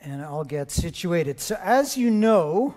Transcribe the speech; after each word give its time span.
and 0.00 0.22
I'll 0.22 0.44
get 0.44 0.70
situated. 0.70 1.40
So, 1.40 1.58
as 1.62 1.96
you 1.96 2.10
know, 2.10 2.74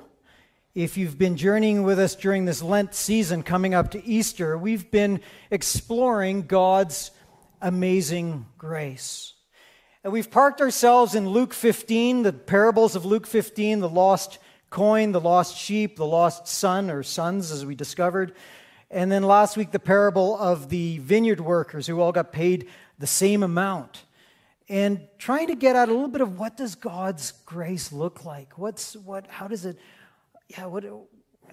if 0.76 0.98
you've 0.98 1.18
been 1.18 1.38
journeying 1.38 1.84
with 1.84 2.00
us 2.00 2.16
during 2.16 2.46
this 2.46 2.62
Lent 2.62 2.94
season 2.94 3.44
coming 3.44 3.74
up 3.74 3.92
to 3.92 4.04
Easter, 4.06 4.58
we've 4.58 4.90
been 4.92 5.22
exploring 5.50 6.44
God's 6.44 7.12
amazing 7.62 8.46
grace. 8.58 9.34
And 10.04 10.12
we've 10.12 10.30
parked 10.30 10.60
ourselves 10.60 11.16
in 11.16 11.30
Luke 11.30 11.54
15, 11.54 12.24
the 12.24 12.34
parables 12.34 12.96
of 12.96 13.06
Luke 13.06 13.26
15, 13.26 13.80
the 13.80 13.88
lost 13.88 14.40
coin, 14.70 15.14
the 15.14 15.22
lost 15.22 15.58
sheep, 15.58 15.96
the 15.96 16.06
lost 16.06 16.48
son 16.48 16.90
or 16.90 17.04
sons, 17.04 17.52
as 17.52 17.66
we 17.66 17.76
discovered. 17.76 18.34
And 18.92 19.10
then 19.10 19.24
last 19.24 19.56
week, 19.56 19.72
the 19.72 19.80
parable 19.80 20.38
of 20.38 20.68
the 20.68 20.98
vineyard 20.98 21.40
workers 21.40 21.88
who 21.88 22.02
all 22.02 22.12
got 22.12 22.34
paid 22.34 22.68
the 23.00 23.08
same 23.08 23.44
amount 23.44 24.04
and 24.70 25.08
trying 25.18 25.48
to 25.48 25.56
get 25.56 25.76
at 25.76 25.90
a 25.90 25.92
little 25.92 26.08
bit 26.08 26.22
of 26.22 26.40
what 26.40 26.58
does 26.58 26.76
God's 26.76 27.32
grace 27.46 27.92
look 27.92 28.26
like? 28.26 28.58
What's 28.58 28.96
what? 28.96 29.28
How 29.28 29.48
does 29.48 29.66
it? 29.66 29.78
Yeah. 30.48 30.66
What? 30.66 30.86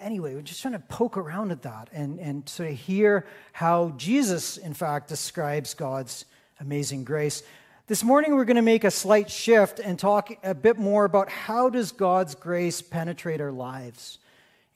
Anyway, 0.01 0.35
we're 0.35 0.43
just 0.43 0.63
trying 0.63 0.73
to 0.73 0.81
poke 0.81 1.17
around 1.17 1.51
at 1.53 1.63
that 1.63 1.89
and 1.93 2.19
and 2.19 2.49
sort 2.49 2.71
of 2.71 2.77
hear 2.77 3.27
how 3.53 3.91
Jesus, 3.97 4.57
in 4.57 4.75
fact, 4.75 5.09
describes 5.09 5.75
God's 5.75 6.25
amazing 6.61 7.05
grace. 7.05 7.43
This 7.91 8.05
morning, 8.05 8.37
we're 8.37 8.45
going 8.45 8.55
to 8.55 8.63
make 8.63 8.85
a 8.85 8.91
slight 8.91 9.29
shift 9.29 9.81
and 9.81 9.99
talk 9.99 10.31
a 10.45 10.55
bit 10.55 10.79
more 10.79 11.05
about 11.05 11.29
how 11.29 11.69
does 11.69 11.91
God's 11.91 12.37
grace 12.37 12.81
penetrate 12.81 13.41
our 13.41 13.51
lives? 13.51 14.19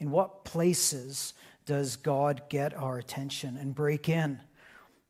In 0.01 0.10
what 0.10 0.45
places 0.45 1.32
does 1.65 1.95
God 1.95 2.43
get 2.48 2.74
our 2.74 2.98
attention 2.98 3.57
and 3.57 3.73
break 3.73 4.09
in? 4.09 4.41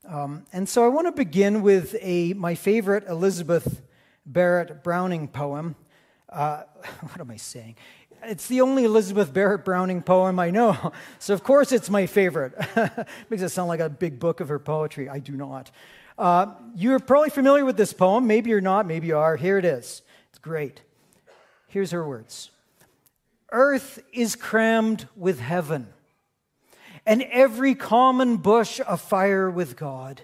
Um, 0.07 0.45
and 0.53 0.69
so 0.69 0.85
I 0.85 0.89
want 0.89 1.07
to 1.07 1.11
begin 1.11 1.61
with 1.61 1.95
a, 2.01 2.33
my 2.33 2.55
favorite 2.55 3.05
Elizabeth 3.07 3.81
Barrett 4.25 4.83
Browning 4.83 5.27
poem. 5.27 5.75
Uh, 6.29 6.63
what 7.01 7.19
am 7.19 7.31
I 7.31 7.37
saying? 7.37 7.75
It's 8.23 8.47
the 8.47 8.61
only 8.61 8.83
Elizabeth 8.85 9.33
Barrett 9.33 9.65
Browning 9.65 10.01
poem 10.01 10.39
I 10.39 10.51
know. 10.51 10.91
So, 11.19 11.33
of 11.33 11.43
course, 11.43 11.71
it's 11.71 11.89
my 11.89 12.05
favorite. 12.05 12.53
Makes 13.29 13.41
it 13.43 13.49
sound 13.49 13.67
like 13.67 13.79
a 13.79 13.89
big 13.89 14.19
book 14.19 14.41
of 14.41 14.49
her 14.49 14.59
poetry. 14.59 15.09
I 15.09 15.19
do 15.19 15.33
not. 15.33 15.71
Uh, 16.17 16.53
you're 16.75 16.99
probably 16.99 17.31
familiar 17.31 17.65
with 17.65 17.77
this 17.77 17.93
poem. 17.93 18.27
Maybe 18.27 18.51
you're 18.51 18.61
not. 18.61 18.85
Maybe 18.85 19.07
you 19.07 19.17
are. 19.17 19.35
Here 19.35 19.57
it 19.57 19.65
is. 19.65 20.03
It's 20.29 20.39
great. 20.39 20.81
Here's 21.67 21.91
her 21.91 22.07
words 22.07 22.51
Earth 23.51 23.99
is 24.13 24.35
crammed 24.35 25.07
with 25.15 25.39
heaven 25.39 25.87
and 27.05 27.21
every 27.23 27.75
common 27.75 28.37
bush 28.37 28.81
afire 28.87 29.49
with 29.49 29.75
God. 29.75 30.21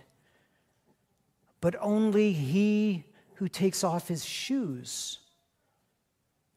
But 1.60 1.76
only 1.80 2.34
he 2.34 3.06
who 3.36 3.48
takes 3.48 3.84
off 3.84 4.08
his 4.08 4.26
shoes, 4.26 5.20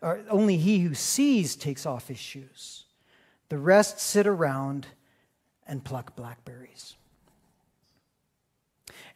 or 0.01 0.21
only 0.31 0.57
he 0.57 0.81
who 0.81 0.95
sees 0.95 1.57
takes 1.57 1.87
off 1.87 2.09
his 2.09 2.19
shoes. 2.19 2.85
The 3.49 3.59
rest 3.59 4.01
sit 4.01 4.27
around 4.27 4.87
and 5.67 5.85
pluck 5.85 6.17
blackberries. 6.17 6.97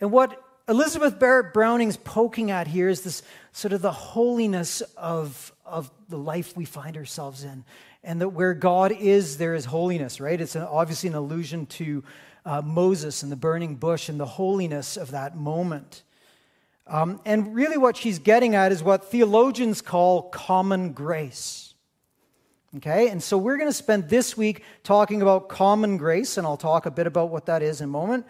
And 0.00 0.12
what 0.12 0.43
Elizabeth 0.69 1.19
Barrett 1.19 1.55
Browning's 1.55 1.97
poking 1.97 2.50
at 2.50 2.67
here 2.67 2.89
is 2.89 3.00
this 3.00 3.22
sort 3.53 3.72
of 3.72 3.81
the 3.81 3.93
holiness 3.93 4.83
of, 4.97 5.53
of 5.65 5.91
the 6.09 6.19
life 6.19 6.56
we 6.56 6.67
find 6.67 6.97
ourselves 6.97 7.43
in 7.43 7.65
and 8.03 8.21
that 8.21 8.31
where 8.31 8.55
God 8.55 8.93
is, 8.93 9.39
there 9.39 9.55
is 9.55 9.65
holiness, 9.65 10.21
right? 10.21 10.41
It's 10.41 10.55
an, 10.55 10.63
obviously 10.63 11.09
an 11.09 11.15
allusion 11.15 11.67
to 11.67 12.05
uh, 12.45 12.63
Moses 12.63 13.23
and 13.23 13.31
the 13.31 13.37
burning 13.37 13.77
bush 13.77 14.09
and 14.09 14.19
the 14.19 14.27
holiness 14.27 14.97
of 14.97 15.11
that 15.11 15.37
moment. 15.37 16.03
Um, 16.87 17.21
and 17.27 17.55
really, 17.55 17.77
what 17.77 17.97
she's 17.97 18.19
getting 18.19 18.55
at 18.55 18.73
is 18.73 18.83
what 18.83 19.11
theologians 19.11 19.83
call 19.83 20.23
common 20.31 20.93
grace. 20.93 21.75
Okay, 22.77 23.09
and 23.09 23.23
so 23.23 23.37
we're 23.37 23.57
going 23.57 23.69
to 23.69 23.75
spend 23.75 24.09
this 24.09 24.37
week 24.37 24.62
talking 24.85 25.23
about 25.23 25.49
common 25.49 25.97
grace, 25.97 26.37
and 26.39 26.47
I'll 26.47 26.57
talk 26.57 26.87
a 26.87 26.91
bit 26.91 27.07
about 27.07 27.31
what 27.31 27.47
that 27.47 27.62
is 27.62 27.81
in 27.81 27.87
a 27.87 27.93
moment. 27.93 28.27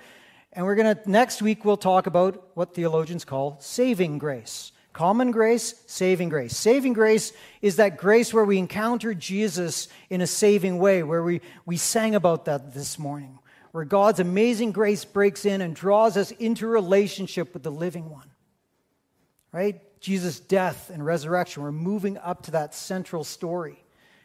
And 0.53 0.65
we're 0.65 0.77
going 0.77 0.97
to, 0.97 1.11
next 1.11 1.43
week, 1.43 1.65
we'll 1.65 1.77
talk 1.77 2.07
about 2.07 2.51
what 2.55 2.75
theologians 2.75 3.25
call 3.25 3.59
saving 3.61 4.19
grace. 4.19 4.73
Common 4.99 5.31
grace, 5.31 5.81
saving 5.87 6.29
grace. 6.29 6.57
Saving 6.57 6.93
grace 6.93 7.33
is 7.63 7.77
that 7.77 7.99
grace 7.99 8.35
where 8.35 8.45
we 8.45 8.59
encounter 8.59 9.15
Jesus 9.15 9.87
in 10.11 10.21
a 10.23 10.27
saving 10.27 10.81
way, 10.81 11.05
where 11.05 11.23
we, 11.23 11.41
we 11.65 11.77
sang 11.77 12.17
about 12.17 12.47
that 12.47 12.75
this 12.75 12.99
morning, 12.99 13.39
where 13.71 13.85
God's 13.85 14.19
amazing 14.19 14.73
grace 14.73 15.05
breaks 15.05 15.47
in 15.47 15.61
and 15.61 15.77
draws 15.77 16.17
us 16.17 16.33
into 16.33 16.67
relationship 16.67 17.55
with 17.55 17.63
the 17.63 17.71
living 17.71 18.11
one. 18.11 18.29
Right? 19.53 19.81
Jesus' 20.01 20.41
death 20.41 20.91
and 20.91 21.07
resurrection. 21.07 21.63
We're 21.63 21.71
moving 21.71 22.19
up 22.19 22.43
to 22.47 22.51
that 22.51 22.75
central 22.75 23.23
story 23.23 23.79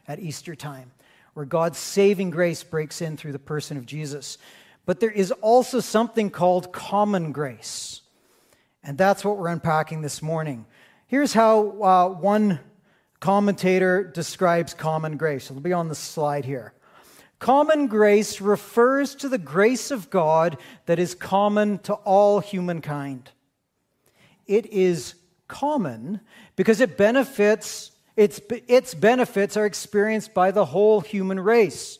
at 0.07 0.19
Easter 0.19 0.55
time, 0.55 0.91
where 1.35 1.45
God's 1.45 1.77
saving 1.77 2.31
grace 2.31 2.63
breaks 2.63 2.99
in 2.99 3.15
through 3.15 3.33
the 3.33 3.37
person 3.37 3.77
of 3.77 3.85
Jesus. 3.85 4.39
But 4.87 4.99
there 4.99 5.11
is 5.11 5.31
also 5.33 5.81
something 5.81 6.31
called 6.31 6.73
common 6.73 7.31
grace. 7.31 8.01
And 8.83 8.97
that's 8.97 9.23
what 9.23 9.37
we're 9.37 9.47
unpacking 9.47 10.01
this 10.01 10.21
morning. 10.21 10.65
Here's 11.07 11.33
how 11.33 11.81
uh, 11.81 12.09
one 12.09 12.59
commentator 13.19 14.03
describes 14.03 14.73
common 14.73 15.15
grace. 15.15 15.49
It'll 15.49 15.61
be 15.61 15.71
on 15.71 15.87
the 15.87 15.95
slide 15.95 16.43
here. 16.43 16.73
Common 17.39 17.87
grace 17.87 18.41
refers 18.41 19.15
to 19.15 19.29
the 19.29 19.37
grace 19.37 19.91
of 19.91 20.09
God 20.09 20.57
that 20.85 20.99
is 20.99 21.15
common 21.15 21.77
to 21.79 21.93
all 21.93 22.39
humankind. 22.39 23.31
It 24.45 24.65
is 24.65 25.15
common 25.47 26.19
because 26.55 26.81
it 26.81 26.97
benefits, 26.97 27.91
its, 28.17 28.41
its 28.67 28.93
benefits 28.93 29.55
are 29.55 29.65
experienced 29.65 30.33
by 30.33 30.51
the 30.51 30.65
whole 30.65 30.99
human 30.99 31.39
race 31.39 31.99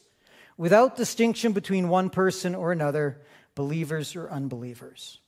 without 0.58 0.96
distinction 0.96 1.54
between 1.54 1.88
one 1.88 2.10
person 2.10 2.56
or 2.56 2.72
another, 2.72 3.22
believers 3.56 4.16
or 4.16 4.30
unbelievers. 4.30 5.20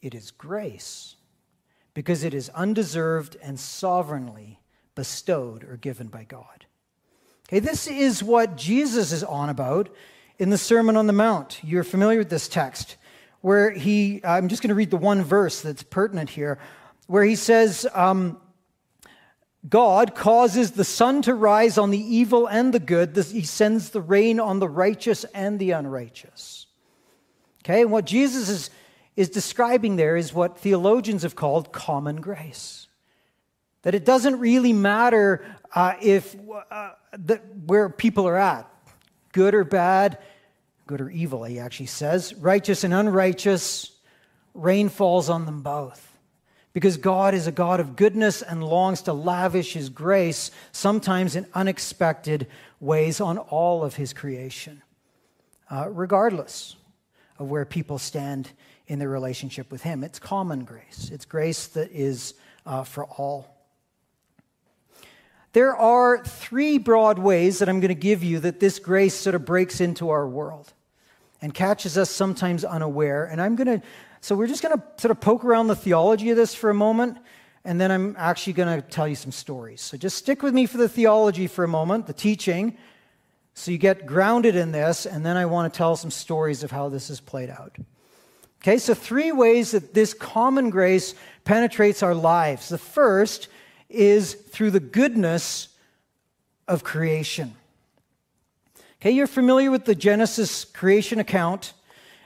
It 0.00 0.14
is 0.14 0.30
grace 0.30 1.16
because 1.94 2.22
it 2.22 2.34
is 2.34 2.48
undeserved 2.50 3.36
and 3.42 3.58
sovereignly 3.58 4.60
bestowed 4.94 5.64
or 5.64 5.76
given 5.76 6.08
by 6.08 6.24
God. 6.24 6.66
Okay, 7.48 7.58
this 7.58 7.86
is 7.86 8.22
what 8.22 8.56
Jesus 8.56 9.10
is 9.10 9.24
on 9.24 9.48
about 9.48 9.88
in 10.38 10.50
the 10.50 10.58
Sermon 10.58 10.96
on 10.96 11.06
the 11.06 11.12
Mount. 11.12 11.60
You're 11.64 11.84
familiar 11.84 12.18
with 12.18 12.30
this 12.30 12.48
text 12.48 12.96
where 13.40 13.70
he, 13.70 14.20
I'm 14.24 14.48
just 14.48 14.62
going 14.62 14.68
to 14.68 14.74
read 14.74 14.90
the 14.90 14.96
one 14.96 15.22
verse 15.22 15.60
that's 15.60 15.82
pertinent 15.82 16.30
here, 16.30 16.58
where 17.06 17.24
he 17.24 17.36
says, 17.36 17.86
um, 17.94 18.40
God 19.68 20.14
causes 20.14 20.72
the 20.72 20.84
sun 20.84 21.22
to 21.22 21.34
rise 21.34 21.78
on 21.78 21.90
the 21.90 21.98
evil 21.98 22.46
and 22.46 22.72
the 22.72 22.80
good. 22.80 23.16
He 23.16 23.42
sends 23.42 23.90
the 23.90 24.00
rain 24.00 24.38
on 24.38 24.58
the 24.58 24.68
righteous 24.68 25.24
and 25.34 25.58
the 25.58 25.72
unrighteous. 25.72 26.66
Okay, 27.64 27.82
and 27.82 27.90
what 27.90 28.04
Jesus 28.04 28.48
is 28.48 28.70
is 29.18 29.28
describing 29.28 29.96
there 29.96 30.16
is 30.16 30.32
what 30.32 30.60
theologians 30.60 31.24
have 31.24 31.34
called 31.34 31.72
common 31.72 32.20
grace. 32.20 32.86
That 33.82 33.96
it 33.96 34.04
doesn't 34.04 34.38
really 34.38 34.72
matter 34.72 35.44
uh, 35.74 35.94
if 36.00 36.36
uh, 36.70 36.90
the, 37.18 37.38
where 37.66 37.88
people 37.88 38.28
are 38.28 38.36
at, 38.36 38.70
good 39.32 39.56
or 39.56 39.64
bad, 39.64 40.18
good 40.86 41.00
or 41.00 41.10
evil, 41.10 41.42
he 41.42 41.58
actually 41.58 41.86
says, 41.86 42.32
righteous 42.34 42.84
and 42.84 42.94
unrighteous, 42.94 43.90
rain 44.54 44.88
falls 44.88 45.28
on 45.28 45.46
them 45.46 45.62
both. 45.62 46.16
Because 46.72 46.96
God 46.96 47.34
is 47.34 47.48
a 47.48 47.52
God 47.52 47.80
of 47.80 47.96
goodness 47.96 48.40
and 48.40 48.62
longs 48.62 49.02
to 49.02 49.12
lavish 49.12 49.72
his 49.72 49.88
grace, 49.88 50.52
sometimes 50.70 51.34
in 51.34 51.44
unexpected 51.54 52.46
ways, 52.78 53.20
on 53.20 53.36
all 53.36 53.82
of 53.82 53.96
his 53.96 54.12
creation, 54.12 54.80
uh, 55.68 55.88
regardless 55.90 56.76
of 57.40 57.50
where 57.50 57.64
people 57.64 57.98
stand 57.98 58.50
in 58.88 58.98
their 58.98 59.08
relationship 59.08 59.70
with 59.70 59.82
Him. 59.82 60.02
It's 60.02 60.18
common 60.18 60.64
grace, 60.64 61.10
it's 61.12 61.24
grace 61.24 61.68
that 61.68 61.92
is 61.92 62.34
uh, 62.66 62.82
for 62.82 63.04
all. 63.04 63.54
There 65.52 65.74
are 65.74 66.22
three 66.24 66.78
broad 66.78 67.18
ways 67.18 67.60
that 67.60 67.68
I'm 67.68 67.80
going 67.80 67.88
to 67.88 67.94
give 67.94 68.22
you 68.22 68.40
that 68.40 68.60
this 68.60 68.78
grace 68.78 69.14
sort 69.14 69.34
of 69.34 69.44
breaks 69.44 69.80
into 69.80 70.10
our 70.10 70.28
world 70.28 70.72
and 71.40 71.54
catches 71.54 71.96
us 71.96 72.10
sometimes 72.10 72.64
unaware. 72.64 73.24
And 73.24 73.40
I'm 73.40 73.56
going 73.56 73.80
to, 73.80 73.86
so 74.20 74.36
we're 74.36 74.46
just 74.46 74.62
going 74.62 74.76
to 74.76 74.82
sort 74.98 75.10
of 75.10 75.20
poke 75.20 75.44
around 75.44 75.68
the 75.68 75.76
theology 75.76 76.30
of 76.30 76.36
this 76.36 76.54
for 76.54 76.68
a 76.68 76.74
moment, 76.74 77.18
and 77.64 77.80
then 77.80 77.90
I'm 77.90 78.14
actually 78.18 78.52
going 78.54 78.82
to 78.82 78.86
tell 78.86 79.08
you 79.08 79.14
some 79.14 79.32
stories. 79.32 79.80
So 79.80 79.96
just 79.96 80.18
stick 80.18 80.42
with 80.42 80.52
me 80.52 80.66
for 80.66 80.76
the 80.76 80.88
theology 80.88 81.46
for 81.46 81.64
a 81.64 81.68
moment, 81.68 82.06
the 82.06 82.12
teaching, 82.12 82.76
so 83.54 83.72
you 83.72 83.78
get 83.78 84.06
grounded 84.06 84.54
in 84.54 84.70
this, 84.70 85.06
and 85.06 85.26
then 85.26 85.36
I 85.36 85.46
want 85.46 85.72
to 85.72 85.76
tell 85.76 85.96
some 85.96 86.12
stories 86.12 86.62
of 86.62 86.70
how 86.70 86.90
this 86.90 87.08
has 87.08 87.20
played 87.20 87.50
out. 87.50 87.76
Okay, 88.62 88.78
so 88.78 88.94
three 88.94 89.32
ways 89.32 89.70
that 89.70 89.94
this 89.94 90.14
common 90.14 90.70
grace 90.70 91.14
penetrates 91.44 92.02
our 92.02 92.14
lives. 92.14 92.68
The 92.68 92.78
first 92.78 93.48
is 93.88 94.34
through 94.34 94.72
the 94.72 94.80
goodness 94.80 95.68
of 96.66 96.84
creation. 96.84 97.54
Okay, 99.00 99.12
you're 99.12 99.28
familiar 99.28 99.70
with 99.70 99.84
the 99.84 99.94
Genesis 99.94 100.64
creation 100.64 101.20
account, 101.20 101.72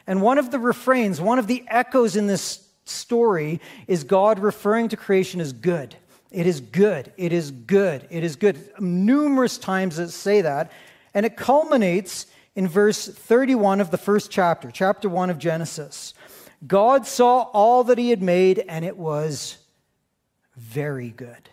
and 0.06 0.22
one 0.22 0.38
of 0.38 0.50
the 0.50 0.58
refrains, 0.58 1.20
one 1.20 1.38
of 1.38 1.46
the 1.46 1.64
echoes 1.68 2.16
in 2.16 2.26
this 2.26 2.66
story 2.84 3.60
is 3.86 4.04
God 4.04 4.38
referring 4.38 4.88
to 4.88 4.96
creation 4.96 5.40
as 5.40 5.52
good. 5.52 5.94
It 6.30 6.46
is 6.46 6.60
good. 6.60 7.12
It 7.16 7.32
is 7.32 7.50
good. 7.50 8.06
It 8.10 8.24
is 8.24 8.36
good. 8.36 8.58
Numerous 8.80 9.58
times 9.58 9.98
it 9.98 10.08
say 10.08 10.40
that. 10.40 10.72
And 11.12 11.26
it 11.26 11.36
culminates 11.36 12.26
in 12.56 12.66
verse 12.66 13.06
31 13.06 13.80
of 13.80 13.90
the 13.90 13.98
first 13.98 14.30
chapter, 14.30 14.70
chapter 14.70 15.08
1 15.08 15.30
of 15.30 15.38
Genesis. 15.38 16.14
God 16.66 17.06
saw 17.06 17.42
all 17.52 17.84
that 17.84 17.98
he 17.98 18.10
had 18.10 18.22
made, 18.22 18.58
and 18.60 18.84
it 18.84 18.96
was 18.96 19.58
very 20.56 21.10
good. 21.10 21.48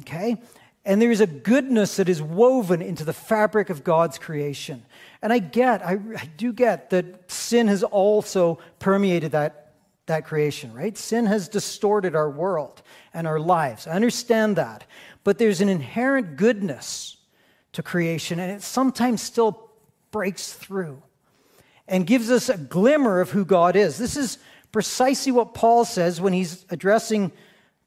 Okay? 0.00 0.36
And 0.84 1.02
there's 1.02 1.20
a 1.20 1.26
goodness 1.26 1.96
that 1.96 2.08
is 2.08 2.22
woven 2.22 2.80
into 2.80 3.04
the 3.04 3.12
fabric 3.12 3.70
of 3.70 3.84
God's 3.84 4.18
creation. 4.18 4.84
And 5.20 5.32
I 5.32 5.38
get, 5.38 5.84
I, 5.84 5.98
I 6.16 6.26
do 6.36 6.52
get 6.52 6.90
that 6.90 7.30
sin 7.30 7.68
has 7.68 7.82
also 7.82 8.58
permeated 8.78 9.32
that, 9.32 9.74
that 10.06 10.24
creation, 10.24 10.72
right? 10.72 10.96
Sin 10.96 11.26
has 11.26 11.48
distorted 11.48 12.16
our 12.16 12.30
world 12.30 12.82
and 13.12 13.26
our 13.26 13.38
lives. 13.38 13.86
I 13.86 13.92
understand 13.92 14.56
that. 14.56 14.84
But 15.24 15.38
there's 15.38 15.60
an 15.60 15.68
inherent 15.68 16.36
goodness 16.36 17.16
to 17.72 17.82
creation, 17.82 18.40
and 18.40 18.50
it 18.50 18.62
sometimes 18.62 19.20
still 19.20 19.70
breaks 20.10 20.52
through 20.52 21.02
and 21.88 22.06
gives 22.06 22.30
us 22.30 22.48
a 22.48 22.56
glimmer 22.56 23.20
of 23.20 23.30
who 23.30 23.44
God 23.44 23.74
is. 23.74 23.98
This 23.98 24.16
is 24.16 24.38
precisely 24.70 25.32
what 25.32 25.54
Paul 25.54 25.84
says 25.84 26.20
when 26.20 26.32
he's 26.32 26.64
addressing 26.70 27.32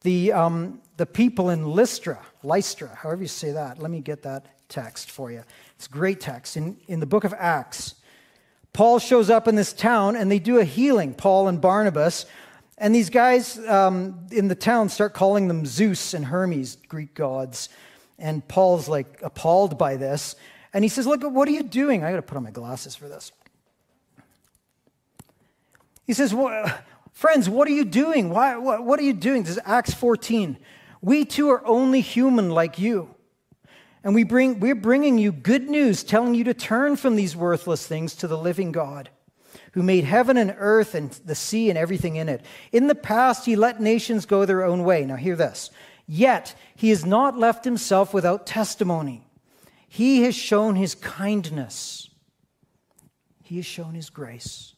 the, 0.02 0.34
um, 0.34 0.82
the 0.98 1.06
people 1.06 1.52
in 1.52 1.66
Lystra, 1.66 2.20
Lystra, 2.44 2.90
however 2.96 3.22
you 3.22 3.28
say 3.28 3.52
that. 3.52 3.80
Let 3.80 3.92
me 3.92 4.02
get 4.02 4.24
that 4.24 4.48
text 4.68 5.12
for 5.12 5.32
you. 5.32 5.44
It's 5.76 5.88
great 5.88 6.20
text. 6.20 6.58
In, 6.58 6.78
in 6.88 7.00
the 7.00 7.06
book 7.06 7.24
of 7.24 7.34
Acts, 7.38 7.96
Paul 8.74 9.00
shows 9.00 9.30
up 9.30 9.48
in 9.48 9.56
this 9.56 9.74
town 9.74 10.16
and 10.16 10.32
they 10.32 10.40
do 10.40 10.58
a 10.58 10.64
healing, 10.64 11.14
Paul 11.14 11.48
and 11.48 11.62
Barnabas. 11.62 12.26
And 12.78 12.96
these 12.96 13.12
guys 13.12 13.60
um, 13.68 14.26
in 14.32 14.48
the 14.48 14.56
town 14.56 14.90
start 14.90 15.14
calling 15.14 15.48
them 15.48 15.68
Zeus 15.68 16.16
and 16.16 16.26
Hermes, 16.26 16.78
Greek 16.88 17.14
gods. 17.14 17.70
And 18.18 18.48
Paul's 18.48 18.88
like 18.88 19.20
appalled 19.22 19.78
by 19.78 19.98
this. 19.98 20.36
And 20.74 20.84
he 20.84 20.90
says, 20.90 21.06
Look, 21.06 21.22
what 21.24 21.48
are 21.48 21.52
you 21.52 21.64
doing? 21.64 22.04
I 22.04 22.12
got 22.12 22.16
to 22.16 22.22
put 22.22 22.38
on 22.38 22.44
my 22.44 22.52
glasses 22.52 22.96
for 22.96 23.08
this. 23.08 23.32
He 26.06 26.14
says, 26.14 26.34
well, 26.34 26.72
Friends, 27.22 27.50
what 27.50 27.68
are 27.68 27.72
you 27.72 27.86
doing? 27.86 28.30
Why, 28.30 28.58
what, 28.58 28.84
what 28.84 29.00
are 29.00 29.04
you 29.04 29.14
doing? 29.14 29.44
This 29.44 29.52
is 29.52 29.60
Acts 29.66 29.94
14. 29.94 30.58
We 31.02 31.26
too 31.26 31.50
are 31.50 31.66
only 31.68 32.02
human 32.02 32.50
like 32.50 32.80
you. 32.80 33.14
And 34.04 34.16
we 34.16 34.24
bring, 34.24 34.60
we're 34.60 34.74
bringing 34.74 35.18
you 35.20 35.32
good 35.32 35.70
news, 35.70 36.04
telling 36.04 36.34
you 36.34 36.44
to 36.46 36.54
turn 36.54 36.96
from 36.96 37.16
these 37.16 37.36
worthless 37.36 37.86
things 37.86 38.16
to 38.16 38.28
the 38.28 38.38
living 38.38 38.72
God, 38.72 39.10
who 39.74 39.84
made 39.84 40.04
heaven 40.04 40.38
and 40.38 40.56
earth 40.58 40.96
and 40.96 41.12
the 41.12 41.36
sea 41.36 41.70
and 41.70 41.78
everything 41.78 42.16
in 42.16 42.28
it. 42.28 42.44
In 42.72 42.88
the 42.88 42.96
past, 42.96 43.46
he 43.46 43.56
let 43.56 43.80
nations 43.80 44.26
go 44.26 44.46
their 44.46 44.64
own 44.64 44.84
way. 44.84 45.06
Now, 45.06 45.18
hear 45.18 45.36
this. 45.36 45.70
Yet, 46.08 46.56
he 46.76 46.90
has 46.90 47.06
not 47.06 47.38
left 47.38 47.64
himself 47.66 48.14
without 48.14 48.48
testimony. 48.48 49.28
He 49.88 50.24
has 50.24 50.34
shown 50.34 50.76
his 50.76 50.96
kindness, 50.96 52.10
he 53.44 53.58
has 53.58 53.66
shown 53.66 53.94
his 53.94 54.10
grace 54.10 54.74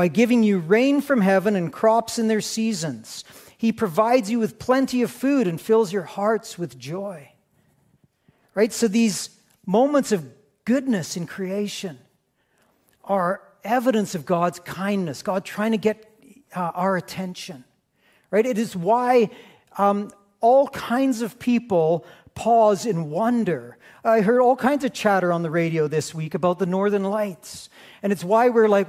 by 0.00 0.08
giving 0.08 0.42
you 0.42 0.58
rain 0.58 1.02
from 1.02 1.20
heaven 1.20 1.54
and 1.54 1.70
crops 1.70 2.18
in 2.18 2.26
their 2.26 2.40
seasons. 2.40 3.22
He 3.58 3.70
provides 3.70 4.30
you 4.30 4.38
with 4.38 4.58
plenty 4.58 5.02
of 5.02 5.10
food 5.10 5.46
and 5.46 5.60
fills 5.60 5.92
your 5.92 6.04
hearts 6.04 6.58
with 6.58 6.78
joy. 6.78 7.32
Right? 8.54 8.72
So 8.72 8.88
these 8.88 9.28
moments 9.66 10.10
of 10.10 10.24
goodness 10.64 11.18
in 11.18 11.26
creation 11.26 11.98
are 13.04 13.42
evidence 13.62 14.14
of 14.14 14.24
God's 14.24 14.58
kindness, 14.60 15.20
God 15.22 15.44
trying 15.44 15.72
to 15.72 15.76
get 15.76 16.10
uh, 16.56 16.70
our 16.74 16.96
attention. 16.96 17.64
Right? 18.30 18.46
It 18.46 18.56
is 18.56 18.74
why 18.74 19.28
um, 19.76 20.10
all 20.40 20.68
kinds 20.68 21.20
of 21.20 21.38
people 21.38 22.06
pause 22.34 22.86
in 22.86 23.10
wonder. 23.10 23.76
I 24.02 24.22
heard 24.22 24.40
all 24.40 24.56
kinds 24.56 24.82
of 24.82 24.94
chatter 24.94 25.30
on 25.30 25.42
the 25.42 25.50
radio 25.50 25.88
this 25.88 26.14
week 26.14 26.32
about 26.32 26.58
the 26.58 26.64
northern 26.64 27.04
lights. 27.04 27.68
And 28.02 28.14
it's 28.14 28.24
why 28.24 28.48
we're 28.48 28.66
like. 28.66 28.88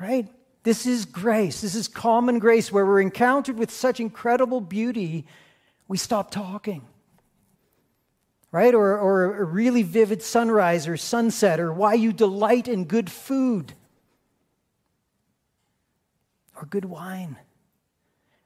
Right? 0.00 0.28
This 0.64 0.86
is 0.86 1.04
grace. 1.04 1.60
This 1.60 1.74
is 1.74 1.88
common 1.88 2.38
grace 2.38 2.72
where 2.72 2.86
we're 2.86 3.00
encountered 3.00 3.58
with 3.58 3.70
such 3.70 4.00
incredible 4.00 4.60
beauty, 4.60 5.26
we 5.88 5.98
stop 5.98 6.30
talking. 6.30 6.82
Right? 8.50 8.74
Or, 8.74 8.98
or 8.98 9.36
a 9.36 9.44
really 9.44 9.82
vivid 9.82 10.22
sunrise 10.22 10.88
or 10.88 10.96
sunset, 10.96 11.60
or 11.60 11.72
why 11.72 11.94
you 11.94 12.12
delight 12.12 12.68
in 12.68 12.84
good 12.84 13.10
food 13.10 13.74
or 16.56 16.66
good 16.66 16.84
wine. 16.84 17.36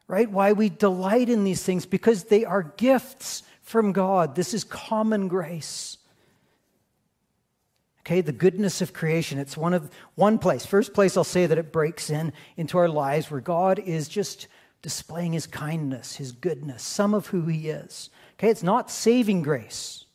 Right? 0.07 0.31
Why 0.31 0.53
we 0.53 0.71
delight 0.71 1.29
in 1.29 1.45
these 1.45 1.63
things 1.63 1.87
because 1.87 2.25
they 2.25 2.45
are 2.45 2.63
gifts 2.63 3.43
from 3.63 3.93
God. 3.93 4.35
This 4.35 4.55
is 4.55 4.65
common 4.65 5.29
grace. 5.29 5.99
Okay, 8.09 8.23
the 8.23 8.33
goodness 8.33 8.81
of 8.81 8.95
creation. 8.95 9.39
It's 9.39 9.55
one 9.55 9.75
of 9.75 9.91
one 10.15 10.39
place. 10.39 10.65
First 10.65 10.95
place 10.95 11.15
I'll 11.15 11.25
say 11.25 11.45
that 11.45 11.59
it 11.59 11.71
breaks 11.71 12.09
in 12.09 12.33
into 12.57 12.79
our 12.79 12.89
lives 12.89 13.31
where 13.31 13.43
God 13.43 13.79
is 13.79 14.09
just 14.09 14.47
displaying 14.81 15.35
his 15.35 15.47
kindness, 15.47 16.17
his 16.17 16.33
goodness, 16.33 16.83
some 16.83 17.13
of 17.13 17.27
who 17.27 17.43
he 17.43 17.69
is. 17.69 18.09
Okay, 18.39 18.49
it's 18.49 18.63
not 18.63 18.91
saving 18.91 19.43
grace. 19.43 20.07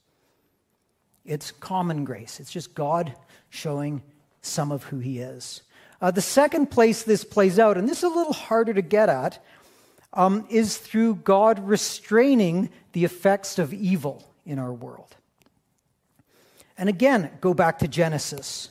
It's 1.24 1.51
common 1.51 2.04
grace. 2.04 2.40
It's 2.40 2.50
just 2.50 2.74
God 2.74 3.13
showing 3.51 4.01
some 4.42 4.72
of 4.72 4.86
who 4.86 4.98
he 4.98 5.19
is. 5.19 5.62
Uh, 6.01 6.10
the 6.10 6.19
second 6.19 6.72
place 6.72 7.04
this 7.04 7.24
plays 7.24 7.60
out, 7.60 7.78
and 7.78 7.88
this 7.88 8.00
is 8.00 8.06
a 8.06 8.10
little 8.10 8.34
harder 8.34 8.74
to 8.74 8.81
get 8.81 9.07
at, 9.07 9.38
um, 10.13 10.48
is 10.50 10.78
through 10.78 11.18
God 11.18 11.60
restraining 11.60 12.72
the 12.94 13.06
effects 13.06 13.60
of 13.60 13.72
evil 13.72 14.34
in 14.48 14.57
our 14.57 14.74
world. 14.74 15.16
And 16.78 16.90
again, 16.90 17.31
go 17.42 17.54
back 17.54 17.80
to 17.80 17.88
Genesis. 17.88 18.70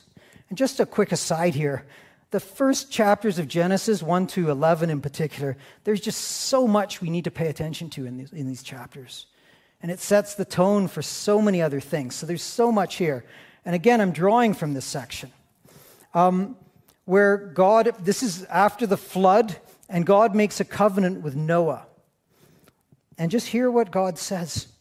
And 0.49 0.57
just 0.57 0.79
a 0.79 0.85
quick 0.85 1.11
aside 1.11 1.55
here 1.55 1.85
the 2.33 2.39
first 2.39 2.91
chapters 2.91 3.37
of 3.37 3.47
Genesis, 3.47 4.01
1 4.01 4.25
to 4.25 4.49
11 4.49 4.89
in 4.89 5.01
particular, 5.01 5.55
there's 5.83 6.01
just 6.01 6.19
so 6.19 6.67
much 6.67 6.99
we 6.99 7.11
need 7.11 7.25
to 7.25 7.31
pay 7.31 7.47
attention 7.47 7.91
to 7.91 8.07
in 8.07 8.17
these, 8.17 8.33
in 8.33 8.47
these 8.47 8.63
chapters. 8.63 9.27
And 9.83 9.91
it 9.91 9.99
sets 9.99 10.33
the 10.33 10.43
tone 10.43 10.87
for 10.87 11.03
so 11.03 11.39
many 11.39 11.61
other 11.61 11.79
things. 11.79 12.15
So 12.15 12.25
there's 12.25 12.41
so 12.41 12.71
much 12.71 12.95
here. 12.95 13.23
And 13.65 13.75
again, 13.75 14.01
I'm 14.01 14.11
drawing 14.11 14.55
from 14.55 14.73
this 14.73 14.83
section 14.83 15.31
um, 16.15 16.57
where 17.05 17.37
God, 17.37 17.95
this 17.99 18.23
is 18.23 18.45
after 18.45 18.87
the 18.87 18.97
flood, 18.97 19.55
and 19.87 20.03
God 20.03 20.33
makes 20.33 20.59
a 20.59 20.65
covenant 20.65 21.21
with 21.21 21.35
Noah. 21.35 21.85
And 23.19 23.29
just 23.29 23.45
hear 23.45 23.69
what 23.69 23.91
God 23.91 24.17
says. 24.17 24.72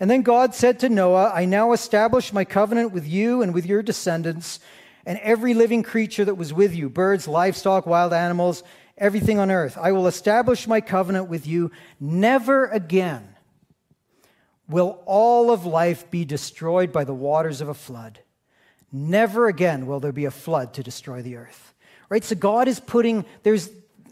And 0.00 0.10
then 0.10 0.22
God 0.22 0.54
said 0.54 0.80
to 0.80 0.88
Noah, 0.88 1.32
I 1.34 1.44
now 1.44 1.72
establish 1.72 2.32
my 2.32 2.44
covenant 2.44 2.92
with 2.92 3.06
you 3.06 3.42
and 3.42 3.52
with 3.52 3.66
your 3.66 3.82
descendants 3.82 4.60
and 5.04 5.18
every 5.18 5.54
living 5.54 5.82
creature 5.82 6.24
that 6.24 6.34
was 6.34 6.52
with 6.52 6.74
you 6.74 6.88
birds, 6.88 7.26
livestock, 7.26 7.86
wild 7.86 8.12
animals, 8.12 8.62
everything 8.96 9.38
on 9.38 9.50
earth. 9.50 9.78
I 9.80 9.92
will 9.92 10.06
establish 10.06 10.66
my 10.66 10.80
covenant 10.80 11.28
with 11.28 11.46
you. 11.46 11.70
Never 11.98 12.66
again 12.66 13.34
will 14.68 15.02
all 15.06 15.50
of 15.50 15.64
life 15.64 16.10
be 16.10 16.24
destroyed 16.24 16.92
by 16.92 17.04
the 17.04 17.14
waters 17.14 17.60
of 17.60 17.68
a 17.68 17.74
flood. 17.74 18.20
Never 18.92 19.48
again 19.48 19.86
will 19.86 20.00
there 20.00 20.12
be 20.12 20.26
a 20.26 20.30
flood 20.30 20.74
to 20.74 20.82
destroy 20.82 21.22
the 21.22 21.36
earth. 21.36 21.74
Right? 22.08 22.24
So 22.24 22.36
God 22.36 22.68
is 22.68 22.80
putting, 22.80 23.24
there's 23.42 23.70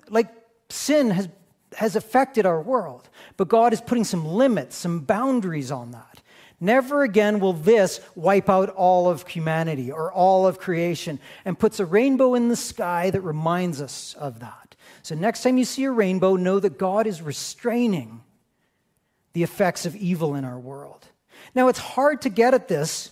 like 0.09 0.29
sin 0.69 1.11
has 1.11 1.29
has 1.77 1.97
affected 1.97 2.47
our 2.47 2.61
world. 2.61 3.09
But 3.37 3.49
God 3.49 3.73
is 3.73 3.81
putting 3.81 4.05
some 4.05 4.27
limits, 4.27 4.77
some 4.77 5.01
boundaries 5.01 5.71
on 5.71 5.93
that. 5.93 6.23
Never 6.59 7.03
again 7.03 7.39
will 7.39 7.53
this 7.53 8.01
wipe 8.15 8.49
out 8.49 8.71
all 8.71 9.11
of 9.11 9.27
humanity 9.27 9.93
or 9.93 10.11
all 10.11 10.47
of 10.47 10.59
creation 10.59 11.19
and 11.45 11.59
puts 11.59 11.79
a 11.79 11.85
rainbow 11.85 12.35
in 12.35 12.49
the 12.49 12.57
sky 12.57 13.11
that 13.11 13.21
reminds 13.21 13.83
us 13.83 14.15
of 14.19 14.41
that. 14.41 14.75
So, 15.03 15.15
next 15.15 15.43
time 15.43 15.59
you 15.59 15.67
see 15.67 15.85
a 15.85 15.91
rainbow, 15.91 16.37
know 16.37 16.59
that 16.59 16.79
God 16.79 17.07
is 17.07 17.21
restraining 17.21 18.23
the 19.35 19.43
effects 19.43 19.85
of 19.85 19.95
evil 19.95 20.35
in 20.35 20.45
our 20.45 20.59
world. 20.59 21.07
Now, 21.55 21.69
it's 21.69 21.79
hard 21.79 22.23
to 22.23 22.31
get 22.31 22.55
at 22.55 22.69
this 22.69 23.11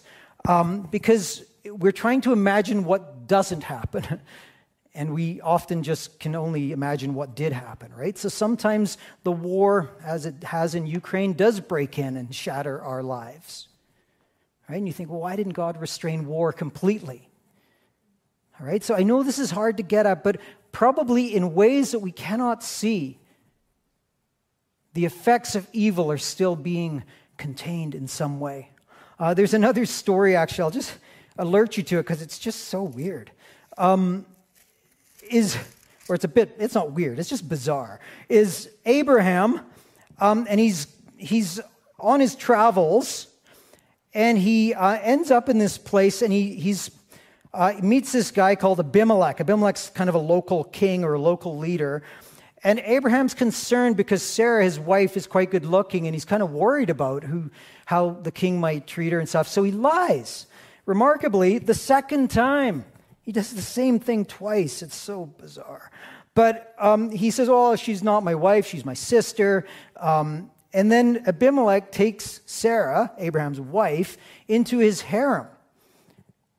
um, 0.49 0.89
because 0.91 1.45
we're 1.67 1.93
trying 1.93 2.23
to 2.23 2.33
imagine 2.33 2.85
what 2.85 3.27
doesn't 3.27 3.63
happen. 3.63 4.21
and 4.95 5.13
we 5.13 5.41
often 5.41 5.83
just 5.83 6.21
can 6.21 6.37
only 6.37 6.71
imagine 6.73 7.15
what 7.15 7.35
did 7.35 7.53
happen, 7.53 7.93
right? 7.97 8.17
So 8.17 8.29
sometimes 8.29 8.97
the 9.25 9.33
war, 9.33 9.91
as 10.05 10.25
it 10.25 10.45
has 10.45 10.75
in 10.75 10.87
Ukraine, 10.87 11.33
does 11.33 11.59
break 11.59 11.99
in 11.99 12.17
and 12.17 12.33
shatter 12.33 12.81
our 12.81 13.03
lives, 13.03 13.67
right? 14.69 14.77
And 14.77 14.87
you 14.87 14.93
think, 14.93 15.11
well, 15.11 15.21
why 15.21 15.35
didn't 15.35 15.55
God 15.55 15.81
restrain 15.81 16.27
war 16.27 16.53
completely? 16.53 17.29
All 18.61 18.67
right, 18.67 18.85
so 18.85 18.95
I 18.95 19.03
know 19.03 19.25
this 19.25 19.41
is 19.41 19.51
hard 19.51 19.79
to 19.79 19.83
get 19.83 20.07
at, 20.07 20.23
but 20.23 20.41
probably 20.71 21.35
in 21.35 21.55
ways 21.55 21.91
that 21.91 21.99
we 21.99 22.13
cannot 22.13 22.63
see, 22.63 23.19
the 24.93 25.07
effects 25.07 25.57
of 25.57 25.67
evil 25.73 26.13
are 26.13 26.19
still 26.19 26.55
being 26.55 27.03
contained 27.37 27.97
in 27.97 28.07
some 28.07 28.39
way. 28.39 28.71
Uh, 29.19 29.35
there's 29.35 29.55
another 29.55 29.87
story, 29.87 30.37
actually, 30.37 30.63
I'll 30.63 30.71
just 30.71 30.95
alert 31.37 31.77
you 31.77 31.83
to 31.83 31.99
it 31.99 32.03
because 32.03 32.23
it's 32.23 32.39
just 32.39 32.69
so 32.69 32.85
weird. 32.85 33.33
Um, 33.77 34.25
is 35.31 35.57
or 36.09 36.15
it's 36.15 36.25
a 36.25 36.29
bit, 36.29 36.55
it's 36.59 36.75
not 36.75 36.93
weird, 36.93 37.19
it's 37.19 37.29
just 37.29 37.49
bizarre, 37.49 38.01
is 38.29 38.71
Abraham, 38.85 39.61
um, 40.21 40.47
and 40.49 40.61
he's, 40.61 40.87
he's 41.17 41.61
on 41.99 42.21
his 42.21 42.35
travels, 42.35 43.29
and 44.13 44.37
he 44.39 44.75
uh, 44.75 44.99
ends 45.01 45.31
up 45.31 45.49
in 45.49 45.59
this 45.59 45.79
place, 45.79 46.23
and 46.23 46.33
he 46.33 46.55
he's, 46.55 46.91
uh, 47.53 47.73
meets 47.83 48.13
this 48.13 48.31
guy 48.31 48.55
called 48.55 48.81
Abimelech. 48.81 49.41
Abimelech's 49.41 49.91
kind 49.91 50.09
of 50.09 50.15
a 50.15 50.21
local 50.21 50.65
king 50.65 51.05
or 51.05 51.15
a 51.15 51.21
local 51.21 51.57
leader. 51.57 52.03
And 52.63 52.81
Abraham's 52.81 53.35
concerned 53.35 53.97
because 53.97 54.23
Sarah, 54.23 54.65
his 54.65 54.81
wife, 54.81 55.17
is 55.17 55.27
quite 55.27 55.51
good 55.51 55.67
looking, 55.67 56.07
and 56.07 56.15
he's 56.15 56.25
kind 56.25 56.43
of 56.43 56.51
worried 56.51 56.91
about 56.91 57.23
who, 57.23 57.51
how 57.87 58.11
the 58.11 58.31
king 58.31 58.59
might 58.59 58.87
treat 58.87 59.13
her 59.13 59.19
and 59.19 59.29
stuff. 59.29 59.49
So 59.49 59.63
he 59.63 59.71
lies. 59.71 60.47
Remarkably, 60.87 61.59
the 61.59 61.75
second 61.75 62.31
time, 62.31 62.85
he 63.25 63.33
does 63.33 63.53
the 63.53 63.63
same 63.63 63.99
thing 63.99 64.25
twice. 64.27 64.83
It's 64.83 64.95
so 64.95 65.27
bizarre. 65.27 65.91
But 66.35 66.75
um, 66.79 67.11
he 67.11 67.31
says, 67.31 67.49
Oh, 67.49 67.75
she's 67.75 68.03
not 68.03 68.23
my 68.23 68.35
wife, 68.35 68.67
she's 68.67 68.85
my 68.85 68.95
sister. 68.95 69.67
Um, 69.97 70.51
and 70.75 70.91
then 70.93 71.23
Abimelech 71.27 71.91
takes 71.91 72.41
Sarah, 72.47 73.13
Abraham's 73.17 73.61
wife, 73.61 74.19
into 74.49 74.79
his 74.79 75.01
harem. 75.01 75.47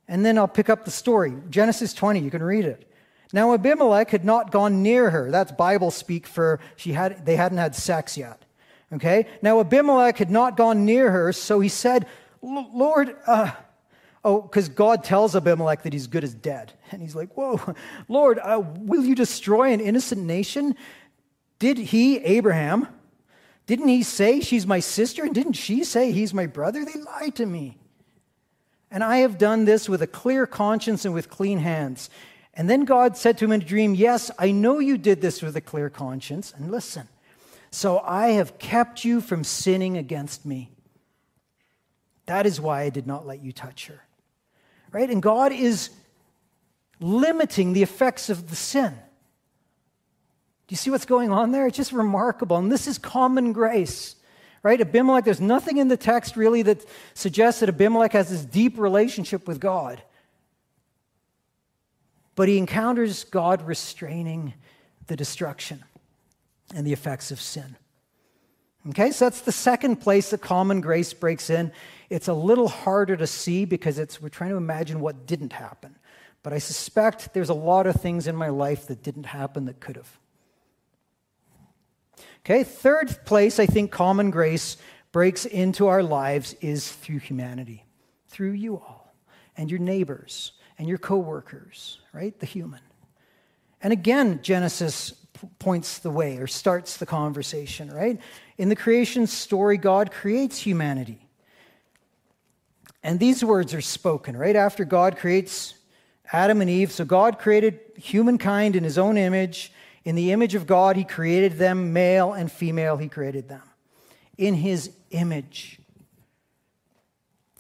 And 0.08 0.26
then 0.26 0.38
I'll 0.38 0.48
pick 0.48 0.70
up 0.70 0.86
the 0.86 0.92
story. 0.92 1.34
Genesis 1.50 1.94
20, 1.94 2.22
you 2.22 2.32
can 2.32 2.42
read 2.42 2.66
it. 2.66 2.90
Now 3.34 3.54
Abimelech 3.54 4.10
had 4.10 4.24
not 4.24 4.52
gone 4.52 4.82
near 4.82 5.10
her. 5.10 5.30
That's 5.30 5.52
Bible 5.52 5.92
speak 5.92 6.26
for 6.26 6.60
she 6.78 6.94
had 6.94 7.26
they 7.26 7.36
hadn't 7.36 7.58
had 7.58 7.76
sex 7.76 8.18
yet. 8.18 8.46
Okay? 8.94 9.28
Now 9.42 9.60
Abimelech 9.60 10.18
had 10.18 10.32
not 10.32 10.58
gone 10.58 10.86
near 10.86 11.12
her, 11.12 11.34
so 11.34 11.60
he 11.60 11.70
said, 11.70 12.08
Lord, 12.42 13.16
uh, 13.28 13.52
oh, 14.26 14.42
because 14.42 14.68
God 14.68 15.04
tells 15.04 15.36
Abimelech 15.36 15.84
that 15.84 15.94
he's 15.94 16.08
good 16.08 16.24
as 16.26 16.34
dead. 16.34 16.74
And 16.92 17.02
he's 17.02 17.16
like, 17.16 17.38
Whoa, 17.38 17.62
Lord, 18.10 18.40
uh, 18.40 18.62
will 18.80 19.06
you 19.06 19.16
destroy 19.16 19.72
an 19.72 19.80
innocent 19.80 20.22
nation? 20.22 20.76
Did 21.60 21.78
he, 21.78 22.18
Abraham, 22.18 22.88
didn't 23.66 23.88
he 23.88 24.04
say 24.04 24.42
she's 24.42 24.68
my 24.68 24.80
sister? 24.80 25.24
And 25.24 25.34
didn't 25.34 25.54
she 25.54 25.84
say 25.84 26.12
he's 26.12 26.34
my 26.34 26.48
brother? 26.48 26.84
They 26.84 27.00
lied 27.00 27.36
to 27.36 27.46
me. 27.46 27.78
And 28.92 29.04
I 29.04 29.18
have 29.18 29.38
done 29.38 29.66
this 29.66 29.88
with 29.88 30.02
a 30.02 30.08
clear 30.08 30.46
conscience 30.46 31.06
and 31.06 31.14
with 31.14 31.30
clean 31.30 31.60
hands. 31.60 32.10
And 32.54 32.70
then 32.70 32.86
God 32.86 33.18
said 33.18 33.38
to 33.38 33.46
him 33.46 33.52
in 33.52 33.62
a 33.62 33.66
dream, 33.66 33.96
Yes, 33.96 34.32
I 34.38 34.52
know 34.52 34.80
you 34.80 34.98
did 34.98 35.22
this 35.22 35.42
with 35.42 35.56
a 35.56 35.62
clear 35.62 35.90
conscience. 35.90 36.54
And 36.56 36.72
listen, 36.72 37.08
so 37.72 38.00
I 38.00 38.30
have 38.30 38.58
kept 38.58 39.04
you 39.04 39.22
from 39.22 39.44
sinning 39.44 39.98
against 39.98 40.46
me. 40.46 40.72
That 42.26 42.46
is 42.46 42.62
why 42.62 42.82
I 42.82 42.90
did 42.90 43.06
not 43.06 43.28
let 43.28 43.42
you 43.42 43.52
touch 43.52 43.88
her. 43.88 44.05
Right? 44.96 45.10
And 45.10 45.22
God 45.22 45.52
is 45.52 45.90
limiting 47.02 47.74
the 47.74 47.84
effects 47.84 48.30
of 48.30 48.50
the 48.50 48.56
sin. 48.56 48.94
Do 50.68 50.74
you 50.74 50.78
see 50.78 50.90
what's 50.90 51.06
going 51.06 51.32
on 51.32 51.52
there? 51.52 51.68
It's 51.68 51.76
just 51.76 51.92
remarkable. 51.92 52.56
And 52.56 52.72
this 52.72 52.88
is 52.88 52.98
common 52.98 53.52
grace. 53.52 54.16
Right? 54.64 54.80
Abimelech, 54.80 55.26
there's 55.26 55.42
nothing 55.42 55.78
in 55.78 55.90
the 55.90 55.98
text 55.98 56.38
really 56.38 56.62
that 56.62 56.86
suggests 57.14 57.60
that 57.60 57.68
Abimelech 57.68 58.14
has 58.14 58.30
this 58.30 58.46
deep 58.46 58.80
relationship 58.80 59.48
with 59.48 59.60
God 59.60 60.02
but 62.36 62.50
he 62.50 62.58
encounters 62.58 63.24
God 63.24 63.62
restraining 63.66 64.54
the 65.08 65.16
destruction 65.16 65.84
and 66.76 66.86
the 66.86 66.94
effects 66.94 67.32
of 67.32 67.40
sin. 67.40 67.78
Okay, 68.90 69.12
so 69.12 69.26
that's 69.26 69.42
the 69.42 69.52
second 69.52 69.98
place 69.98 70.30
that 70.30 70.42
common 70.42 70.80
grace 70.80 71.12
breaks 71.14 71.50
in. 71.50 71.72
It's 72.10 72.28
a 72.28 72.34
little 72.34 72.68
harder 72.68 73.18
to 73.18 73.26
see 73.26 73.66
because 73.66 73.98
it's, 73.98 74.22
we're 74.22 74.30
trying 74.30 74.52
to 74.52 74.58
imagine 74.58 75.00
what 75.00 75.26
didn't 75.26 75.54
happen. 75.54 75.96
But 76.44 76.54
I 76.54 76.60
suspect 76.60 77.34
there's 77.34 77.50
a 77.50 77.56
lot 77.56 77.88
of 77.88 77.96
things 77.96 78.28
in 78.28 78.36
my 78.36 78.50
life 78.50 78.86
that 78.88 79.02
didn't 79.02 79.26
happen 79.26 79.66
that 79.66 79.80
could 79.80 79.96
have. 79.96 80.20
Okay, 82.42 82.64
third 82.64 83.26
place 83.26 83.58
I 83.58 83.66
think 83.66 83.90
common 83.90 84.30
grace 84.30 84.78
breaks 85.12 85.46
into 85.46 85.88
our 85.88 86.04
lives 86.04 86.54
is 86.62 86.92
through 86.92 87.20
humanity, 87.20 87.86
through 88.28 88.52
you 88.52 88.76
all 88.76 89.16
and 89.58 89.72
your 89.72 89.80
neighbors 89.80 90.52
and 90.78 90.88
your 90.88 91.00
coworkers, 91.00 92.00
right? 92.14 92.38
The 92.40 92.46
human. 92.46 92.82
And 93.82 93.92
again, 93.92 94.42
Genesis 94.44 95.14
points 95.60 96.00
the 96.00 96.12
way 96.12 96.38
or 96.38 96.48
starts 96.48 96.98
the 96.98 97.06
conversation, 97.06 97.92
right? 97.92 98.20
In 98.58 98.70
the 98.70 98.76
creation 98.76 99.28
story, 99.28 99.78
God 99.78 100.12
creates 100.12 100.58
humanity. 100.58 101.28
And 103.04 103.20
these 103.20 103.44
words 103.44 103.74
are 103.74 103.82
spoken 103.82 104.36
right 104.36 104.56
after 104.56 104.84
God 104.84 105.18
creates 105.18 105.76
Adam 106.32 106.62
and 106.62 106.70
Eve. 106.70 106.92
So 106.92 107.06
God 107.06 107.38
created 107.38 107.80
humankind 107.96 108.76
in 108.76 108.84
his 108.84 108.98
own 108.98 109.18
image. 109.18 109.72
In 110.04 110.16
the 110.16 110.32
image 110.32 110.56
of 110.56 110.66
God, 110.68 110.96
he 110.96 111.04
created 111.04 111.58
them, 111.58 111.94
male 111.94 112.34
and 112.34 112.52
female, 112.52 112.98
he 112.98 113.08
created 113.08 113.48
them. 113.48 113.62
In 114.38 114.54
his 114.54 114.92
image. 115.12 115.80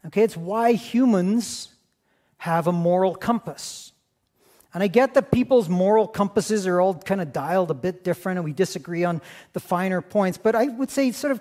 Okay, 0.08 0.24
it's 0.24 0.38
why 0.38 0.74
humans 0.74 1.70
have 2.38 2.68
a 2.68 2.72
moral 2.72 3.16
compass. 3.16 3.92
And 4.76 4.84
I 4.84 4.88
get 4.88 5.14
that 5.14 5.32
people's 5.32 5.70
moral 5.70 6.06
compasses 6.06 6.68
are 6.68 6.82
all 6.82 6.96
kind 6.96 7.22
of 7.22 7.32
dialed 7.32 7.72
a 7.72 7.74
bit 7.74 8.04
different 8.04 8.40
and 8.40 8.44
we 8.44 8.52
disagree 8.52 9.06
on 9.06 9.22
the 9.54 9.62
finer 9.62 10.02
points, 10.02 10.38
but 10.38 10.54
I 10.54 10.66
would 10.66 10.92
say, 10.92 11.14
sort 11.14 11.32
of 11.32 11.40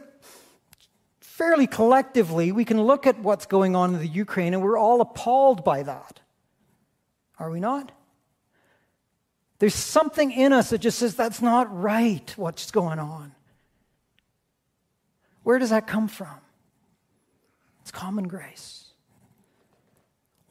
fairly 1.20 1.66
collectively, 1.66 2.52
we 2.52 2.64
can 2.64 2.80
look 2.80 3.08
at 3.08 3.18
what's 3.18 3.46
going 3.46 3.74
on 3.74 3.92
in 3.92 3.98
the 3.98 4.06
Ukraine 4.06 4.54
and 4.54 4.62
we're 4.62 4.78
all 4.78 5.00
appalled 5.00 5.64
by 5.64 5.82
that. 5.82 6.20
Are 7.36 7.50
we 7.50 7.58
not? 7.58 7.90
There's 9.58 9.74
something 9.74 10.30
in 10.30 10.52
us 10.52 10.70
that 10.70 10.78
just 10.78 11.00
says 11.00 11.16
that's 11.16 11.42
not 11.42 11.76
right, 11.76 12.32
what's 12.36 12.70
going 12.70 13.00
on. 13.00 13.32
Where 15.42 15.58
does 15.58 15.70
that 15.70 15.88
come 15.88 16.06
from? 16.06 16.38
It's 17.82 17.90
common 17.90 18.28
grace 18.28 18.83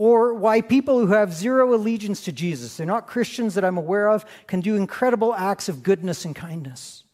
or 0.03 0.33
why 0.33 0.59
people 0.59 0.99
who 0.99 1.13
have 1.13 1.31
zero 1.33 1.73
allegiance 1.73 2.25
to 2.25 2.33
Jesus, 2.33 2.75
they're 2.75 2.85
not 2.85 3.07
Christians 3.07 3.55
that 3.55 3.63
I'm 3.63 3.77
aware 3.77 4.09
of, 4.09 4.25
can 4.47 4.59
do 4.59 4.75
incredible 4.75 5.33
acts 5.33 5.69
of 5.69 5.81
goodness 5.81 6.25
and 6.25 6.35
kindness. 6.35 7.05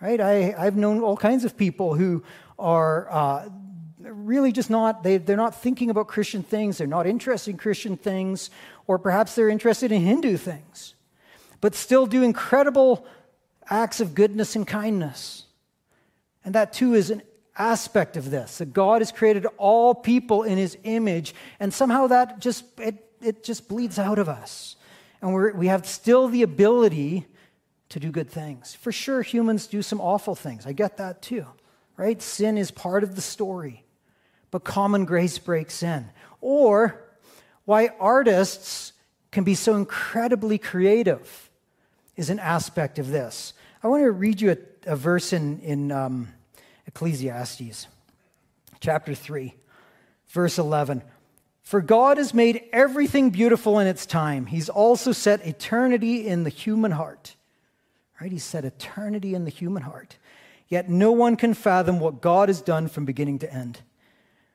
Right? 0.00 0.20
I, 0.20 0.54
I've 0.56 0.76
known 0.76 1.00
all 1.00 1.16
kinds 1.16 1.44
of 1.44 1.56
people 1.56 1.96
who 1.96 2.22
are 2.56 3.10
uh, 3.10 3.48
really 3.98 4.52
just 4.52 4.70
not, 4.70 5.02
they, 5.02 5.16
they're 5.16 5.36
not 5.36 5.60
thinking 5.60 5.90
about 5.90 6.06
Christian 6.06 6.44
things, 6.44 6.78
they're 6.78 6.86
not 6.86 7.04
interested 7.04 7.50
in 7.50 7.56
Christian 7.56 7.96
things, 7.96 8.50
or 8.86 8.96
perhaps 8.96 9.34
they're 9.34 9.48
interested 9.48 9.90
in 9.90 10.02
Hindu 10.02 10.36
things, 10.36 10.94
but 11.60 11.74
still 11.74 12.06
do 12.06 12.22
incredible 12.22 13.04
acts 13.68 14.00
of 14.00 14.14
goodness 14.14 14.54
and 14.54 14.68
kindness. 14.68 15.46
And 16.44 16.54
that 16.54 16.72
too 16.72 16.94
is 16.94 17.10
an 17.10 17.22
aspect 17.56 18.16
of 18.16 18.30
this 18.30 18.58
that 18.58 18.72
God 18.72 19.00
has 19.00 19.12
created 19.12 19.46
all 19.56 19.94
people 19.94 20.42
in 20.42 20.58
his 20.58 20.76
image, 20.84 21.34
and 21.60 21.72
somehow 21.72 22.06
that 22.08 22.40
just 22.40 22.64
it, 22.78 23.04
it 23.22 23.44
just 23.44 23.68
bleeds 23.68 23.98
out 23.98 24.18
of 24.18 24.28
us. 24.28 24.76
And 25.20 25.34
we 25.34 25.52
we 25.52 25.66
have 25.68 25.86
still 25.86 26.28
the 26.28 26.42
ability 26.42 27.26
to 27.90 28.00
do 28.00 28.10
good 28.10 28.30
things. 28.30 28.74
For 28.74 28.92
sure, 28.92 29.22
humans 29.22 29.66
do 29.66 29.82
some 29.82 30.00
awful 30.00 30.34
things. 30.34 30.66
I 30.66 30.72
get 30.72 30.96
that 30.96 31.22
too, 31.22 31.46
right? 31.96 32.20
Sin 32.20 32.58
is 32.58 32.70
part 32.70 33.04
of 33.04 33.14
the 33.14 33.22
story, 33.22 33.84
but 34.50 34.64
common 34.64 35.04
grace 35.04 35.38
breaks 35.38 35.82
in. 35.82 36.10
Or 36.40 37.04
why 37.64 37.90
artists 38.00 38.92
can 39.30 39.44
be 39.44 39.54
so 39.54 39.76
incredibly 39.76 40.58
creative 40.58 41.50
is 42.16 42.30
an 42.30 42.38
aspect 42.38 42.98
of 42.98 43.08
this. 43.08 43.52
I 43.82 43.88
want 43.88 44.02
to 44.02 44.10
read 44.10 44.40
you 44.40 44.52
a, 44.52 44.56
a 44.92 44.96
verse 44.96 45.32
in, 45.32 45.60
in 45.60 45.90
um, 45.90 46.28
Ecclesiastes 46.94 47.88
chapter 48.78 49.16
3, 49.16 49.52
verse 50.28 50.58
11. 50.58 51.02
For 51.62 51.80
God 51.80 52.18
has 52.18 52.32
made 52.32 52.62
everything 52.72 53.30
beautiful 53.30 53.80
in 53.80 53.88
its 53.88 54.06
time. 54.06 54.46
He's 54.46 54.68
also 54.68 55.10
set 55.10 55.44
eternity 55.44 56.28
in 56.28 56.44
the 56.44 56.50
human 56.50 56.92
heart. 56.92 57.34
Right? 58.20 58.30
He 58.30 58.38
set 58.38 58.64
eternity 58.64 59.34
in 59.34 59.44
the 59.44 59.50
human 59.50 59.82
heart. 59.82 60.18
Yet 60.68 60.88
no 60.88 61.10
one 61.10 61.34
can 61.34 61.52
fathom 61.54 61.98
what 61.98 62.20
God 62.20 62.48
has 62.48 62.60
done 62.60 62.86
from 62.86 63.04
beginning 63.04 63.40
to 63.40 63.52
end. 63.52 63.80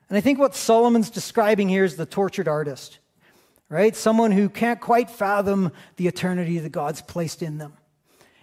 And 0.08 0.16
I 0.16 0.22
think 0.22 0.38
what 0.38 0.54
Solomon's 0.54 1.10
describing 1.10 1.68
here 1.68 1.84
is 1.84 1.96
the 1.96 2.06
tortured 2.06 2.48
artist, 2.48 3.00
right? 3.68 3.94
Someone 3.94 4.32
who 4.32 4.48
can't 4.48 4.80
quite 4.80 5.10
fathom 5.10 5.72
the 5.96 6.08
eternity 6.08 6.58
that 6.58 6.72
God's 6.72 7.02
placed 7.02 7.42
in 7.42 7.58
them 7.58 7.74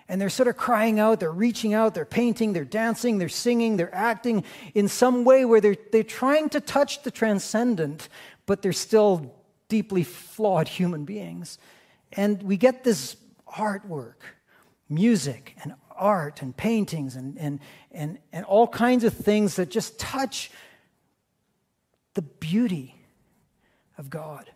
and 0.09 0.21
they're 0.21 0.29
sort 0.29 0.47
of 0.47 0.55
crying 0.55 0.99
out, 0.99 1.19
they're 1.19 1.31
reaching 1.31 1.73
out, 1.73 1.93
they're 1.93 2.05
painting, 2.05 2.53
they're 2.53 2.65
dancing, 2.65 3.17
they're 3.17 3.29
singing, 3.29 3.77
they're 3.77 3.93
acting 3.93 4.43
in 4.73 4.87
some 4.87 5.25
way 5.25 5.43
where 5.43 5.59
they're, 5.59 5.75
they're 5.91 6.03
trying 6.03 6.49
to 6.49 6.61
touch 6.61 7.03
the 7.03 7.11
transcendent, 7.11 8.07
but 8.45 8.61
they're 8.61 8.73
still 8.73 9.35
deeply 9.67 10.03
flawed 10.03 10.67
human 10.67 11.03
beings. 11.03 11.57
And 12.13 12.41
we 12.41 12.55
get 12.55 12.83
this 12.83 13.17
artwork, 13.53 14.21
music, 14.87 15.55
and 15.63 15.73
art, 15.95 16.41
and 16.41 16.55
paintings, 16.55 17.15
and, 17.15 17.37
and, 17.37 17.59
and, 17.91 18.17
and 18.31 18.45
all 18.45 18.67
kinds 18.67 19.03
of 19.03 19.13
things 19.13 19.55
that 19.57 19.69
just 19.69 19.99
touch 19.99 20.51
the 22.13 22.21
beauty 22.21 22.95
of 23.97 24.09
God. 24.09 24.49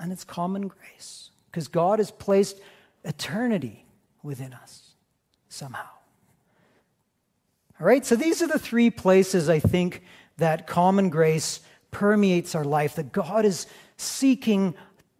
And 0.00 0.12
it's 0.12 0.24
common 0.24 0.68
grace. 0.68 1.30
because 1.50 1.68
God 1.68 1.98
has 1.98 2.10
placed 2.10 2.60
eternity 3.04 3.84
within 4.22 4.52
us 4.52 4.92
somehow. 5.48 5.88
All 7.80 7.86
right, 7.86 8.04
so 8.04 8.16
these 8.16 8.42
are 8.42 8.46
the 8.46 8.58
three 8.58 8.90
places 8.90 9.48
I 9.48 9.58
think 9.58 10.02
that 10.36 10.66
common 10.66 11.10
grace 11.10 11.60
permeates 11.90 12.54
our 12.54 12.64
life, 12.64 12.94
that 12.96 13.12
God 13.12 13.44
is 13.44 13.66
seeking 13.96 14.74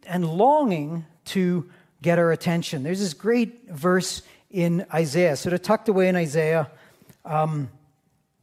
and 0.05 0.25
longing 0.25 1.05
to 1.25 1.69
get 2.01 2.19
our 2.19 2.31
attention. 2.31 2.83
There's 2.83 2.99
this 2.99 3.13
great 3.13 3.69
verse 3.69 4.21
in 4.49 4.85
Isaiah, 4.93 5.35
sort 5.35 5.53
of 5.53 5.61
tucked 5.61 5.89
away 5.89 6.07
in 6.07 6.15
Isaiah. 6.15 6.69
Um, 7.25 7.69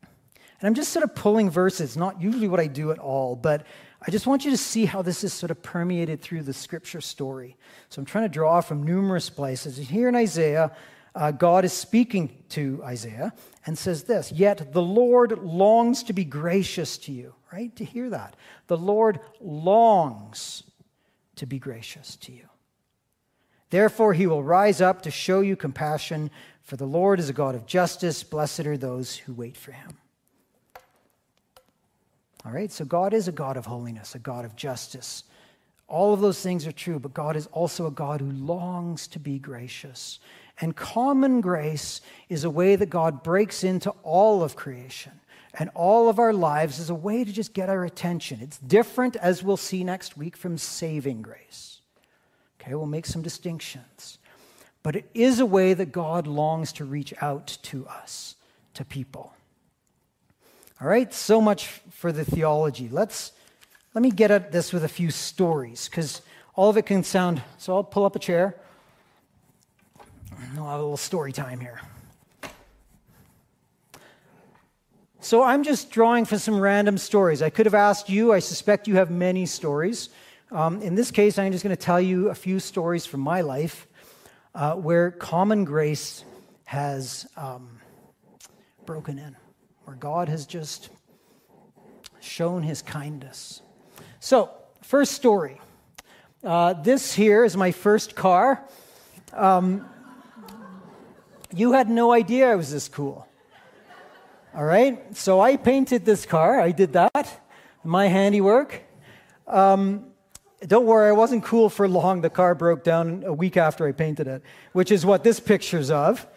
and 0.02 0.66
I'm 0.66 0.74
just 0.74 0.92
sort 0.92 1.04
of 1.04 1.14
pulling 1.14 1.50
verses, 1.50 1.96
not 1.96 2.20
usually 2.20 2.48
what 2.48 2.60
I 2.60 2.66
do 2.66 2.90
at 2.90 2.98
all, 2.98 3.36
but 3.36 3.66
I 4.02 4.10
just 4.10 4.26
want 4.26 4.44
you 4.44 4.50
to 4.50 4.56
see 4.56 4.86
how 4.86 5.02
this 5.02 5.24
is 5.24 5.32
sort 5.32 5.50
of 5.50 5.62
permeated 5.62 6.22
through 6.22 6.42
the 6.42 6.54
scripture 6.54 7.02
story. 7.02 7.56
So 7.90 8.00
I'm 8.00 8.06
trying 8.06 8.24
to 8.24 8.30
draw 8.30 8.62
from 8.62 8.82
numerous 8.82 9.28
places. 9.28 9.76
Here 9.76 10.08
in 10.08 10.16
Isaiah, 10.16 10.72
uh, 11.14 11.32
God 11.32 11.64
is 11.64 11.72
speaking 11.72 12.42
to 12.50 12.80
Isaiah 12.84 13.32
and 13.66 13.76
says 13.76 14.04
this 14.04 14.32
Yet 14.32 14.72
the 14.72 14.82
Lord 14.82 15.38
longs 15.42 16.02
to 16.04 16.12
be 16.12 16.24
gracious 16.24 16.96
to 16.98 17.12
you, 17.12 17.34
right? 17.52 17.74
To 17.76 17.84
hear 17.84 18.08
that. 18.10 18.36
The 18.68 18.78
Lord 18.78 19.20
longs 19.40 20.62
to 21.36 21.46
be 21.46 21.58
gracious 21.58 22.16
to 22.16 22.32
you. 22.32 22.48
Therefore, 23.70 24.14
he 24.14 24.26
will 24.26 24.42
rise 24.42 24.80
up 24.80 25.02
to 25.02 25.10
show 25.10 25.40
you 25.40 25.56
compassion, 25.56 26.30
for 26.62 26.76
the 26.76 26.86
Lord 26.86 27.20
is 27.20 27.28
a 27.28 27.34
God 27.34 27.54
of 27.54 27.66
justice. 27.66 28.22
Blessed 28.22 28.66
are 28.66 28.76
those 28.76 29.16
who 29.16 29.32
wait 29.32 29.56
for 29.56 29.72
him. 29.72 29.98
All 32.44 32.52
right, 32.52 32.72
so 32.72 32.84
God 32.84 33.12
is 33.12 33.28
a 33.28 33.32
God 33.32 33.56
of 33.56 33.66
holiness, 33.66 34.14
a 34.14 34.18
God 34.18 34.44
of 34.44 34.56
justice. 34.56 35.24
All 35.88 36.14
of 36.14 36.20
those 36.20 36.40
things 36.40 36.66
are 36.66 36.72
true, 36.72 36.98
but 36.98 37.12
God 37.12 37.36
is 37.36 37.46
also 37.48 37.86
a 37.86 37.90
God 37.90 38.20
who 38.20 38.30
longs 38.30 39.06
to 39.08 39.18
be 39.18 39.38
gracious. 39.38 40.20
And 40.60 40.74
common 40.74 41.40
grace 41.40 42.00
is 42.28 42.44
a 42.44 42.50
way 42.50 42.76
that 42.76 42.88
God 42.90 43.22
breaks 43.22 43.64
into 43.64 43.90
all 44.02 44.42
of 44.42 44.56
creation 44.56 45.12
and 45.58 45.68
all 45.74 46.08
of 46.08 46.18
our 46.18 46.32
lives 46.32 46.78
as 46.80 46.90
a 46.90 46.94
way 46.94 47.24
to 47.24 47.32
just 47.32 47.52
get 47.52 47.68
our 47.68 47.84
attention. 47.84 48.38
It's 48.40 48.58
different, 48.58 49.16
as 49.16 49.42
we'll 49.42 49.56
see 49.56 49.84
next 49.84 50.16
week, 50.16 50.36
from 50.36 50.56
saving 50.56 51.22
grace. 51.22 51.80
Okay, 52.60 52.74
we'll 52.74 52.86
make 52.86 53.06
some 53.06 53.22
distinctions. 53.22 54.18
But 54.82 54.96
it 54.96 55.10
is 55.12 55.40
a 55.40 55.46
way 55.46 55.74
that 55.74 55.92
God 55.92 56.26
longs 56.26 56.72
to 56.74 56.84
reach 56.84 57.12
out 57.20 57.58
to 57.64 57.86
us, 57.86 58.36
to 58.74 58.84
people. 58.84 59.34
All 60.82 60.88
right, 60.88 61.12
so 61.12 61.42
much 61.42 61.66
for 61.90 62.10
the 62.10 62.24
theology. 62.24 62.88
Let's 62.88 63.32
let 63.92 64.00
me 64.00 64.10
get 64.10 64.30
at 64.30 64.50
this 64.50 64.72
with 64.72 64.82
a 64.82 64.88
few 64.88 65.10
stories 65.10 65.90
because 65.90 66.22
all 66.54 66.70
of 66.70 66.78
it 66.78 66.86
can 66.86 67.04
sound. 67.04 67.42
So 67.58 67.74
I'll 67.74 67.84
pull 67.84 68.06
up 68.06 68.16
a 68.16 68.18
chair. 68.18 68.56
I'll 70.56 70.64
have 70.64 70.80
a 70.80 70.82
little 70.82 70.96
story 70.96 71.32
time 71.32 71.60
here. 71.60 71.82
So 75.20 75.42
I'm 75.42 75.64
just 75.64 75.90
drawing 75.90 76.24
for 76.24 76.38
some 76.38 76.58
random 76.58 76.96
stories. 76.96 77.42
I 77.42 77.50
could 77.50 77.66
have 77.66 77.74
asked 77.74 78.08
you. 78.08 78.32
I 78.32 78.38
suspect 78.38 78.88
you 78.88 78.96
have 78.96 79.10
many 79.10 79.44
stories. 79.44 80.08
Um, 80.50 80.80
in 80.80 80.94
this 80.94 81.10
case, 81.10 81.38
I'm 81.38 81.52
just 81.52 81.62
going 81.62 81.76
to 81.76 81.82
tell 81.82 82.00
you 82.00 82.30
a 82.30 82.34
few 82.34 82.58
stories 82.58 83.04
from 83.04 83.20
my 83.20 83.42
life 83.42 83.86
uh, 84.54 84.76
where 84.76 85.10
common 85.10 85.66
grace 85.66 86.24
has 86.64 87.26
um, 87.36 87.80
broken 88.86 89.18
in 89.18 89.36
where 89.90 89.96
God 89.96 90.28
has 90.28 90.46
just 90.46 90.88
shown 92.20 92.62
his 92.62 92.80
kindness. 92.80 93.60
So, 94.20 94.50
first 94.82 95.14
story. 95.14 95.60
Uh, 96.44 96.74
this 96.74 97.12
here 97.12 97.44
is 97.44 97.56
my 97.56 97.72
first 97.72 98.14
car. 98.14 98.64
Um, 99.32 99.84
you 101.52 101.72
had 101.72 101.90
no 101.90 102.12
idea 102.12 102.52
I 102.52 102.54
was 102.54 102.70
this 102.70 102.86
cool. 102.86 103.26
All 104.54 104.62
right? 104.62 105.16
So 105.16 105.40
I 105.40 105.56
painted 105.56 106.04
this 106.04 106.24
car. 106.24 106.60
I 106.60 106.70
did 106.70 106.92
that. 106.92 107.44
My 107.82 108.06
handiwork. 108.06 108.82
Um, 109.48 110.06
don't 110.64 110.86
worry, 110.86 111.08
I 111.08 111.12
wasn't 111.14 111.42
cool 111.42 111.68
for 111.68 111.88
long. 111.88 112.20
The 112.20 112.30
car 112.30 112.54
broke 112.54 112.84
down 112.84 113.24
a 113.26 113.32
week 113.32 113.56
after 113.56 113.88
I 113.88 113.90
painted 113.90 114.28
it, 114.28 114.44
which 114.72 114.92
is 114.92 115.04
what 115.04 115.24
this 115.24 115.40
picture's 115.40 115.90
of. 115.90 116.28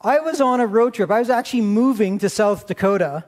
I 0.00 0.20
was 0.20 0.40
on 0.40 0.60
a 0.60 0.66
road 0.66 0.94
trip. 0.94 1.10
I 1.10 1.18
was 1.18 1.28
actually 1.28 1.62
moving 1.62 2.18
to 2.18 2.28
South 2.28 2.68
Dakota, 2.68 3.24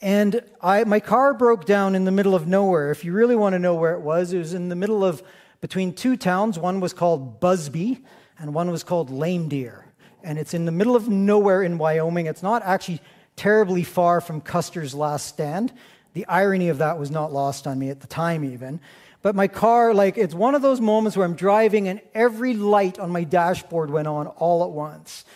and 0.00 0.42
I, 0.58 0.84
my 0.84 1.00
car 1.00 1.34
broke 1.34 1.66
down 1.66 1.94
in 1.94 2.06
the 2.06 2.10
middle 2.10 2.34
of 2.34 2.46
nowhere. 2.46 2.90
If 2.90 3.04
you 3.04 3.12
really 3.12 3.36
want 3.36 3.52
to 3.52 3.58
know 3.58 3.74
where 3.74 3.92
it 3.92 4.00
was, 4.00 4.32
it 4.32 4.38
was 4.38 4.54
in 4.54 4.70
the 4.70 4.74
middle 4.74 5.04
of 5.04 5.22
between 5.60 5.92
two 5.92 6.16
towns. 6.16 6.58
One 6.58 6.80
was 6.80 6.94
called 6.94 7.40
Busby, 7.40 8.02
and 8.38 8.54
one 8.54 8.70
was 8.70 8.84
called 8.84 9.10
Lame 9.10 9.50
Deer. 9.50 9.84
And 10.24 10.38
it's 10.38 10.54
in 10.54 10.64
the 10.64 10.72
middle 10.72 10.96
of 10.96 11.10
nowhere 11.10 11.62
in 11.62 11.76
Wyoming. 11.76 12.24
It's 12.24 12.42
not 12.42 12.62
actually 12.62 13.02
terribly 13.36 13.82
far 13.82 14.22
from 14.22 14.40
Custer's 14.40 14.94
last 14.94 15.26
stand. 15.26 15.74
The 16.14 16.24
irony 16.24 16.70
of 16.70 16.78
that 16.78 16.98
was 16.98 17.10
not 17.10 17.34
lost 17.34 17.66
on 17.66 17.78
me 17.78 17.90
at 17.90 18.00
the 18.00 18.06
time, 18.06 18.44
even. 18.44 18.80
But 19.20 19.34
my 19.34 19.46
car, 19.46 19.92
like, 19.92 20.16
it's 20.16 20.34
one 20.34 20.54
of 20.54 20.62
those 20.62 20.80
moments 20.80 21.18
where 21.18 21.26
I'm 21.26 21.34
driving 21.34 21.86
and 21.86 22.00
every 22.14 22.54
light 22.54 22.98
on 22.98 23.10
my 23.10 23.24
dashboard 23.24 23.90
went 23.90 24.08
on 24.08 24.26
all 24.26 24.64
at 24.64 24.70
once 24.70 25.26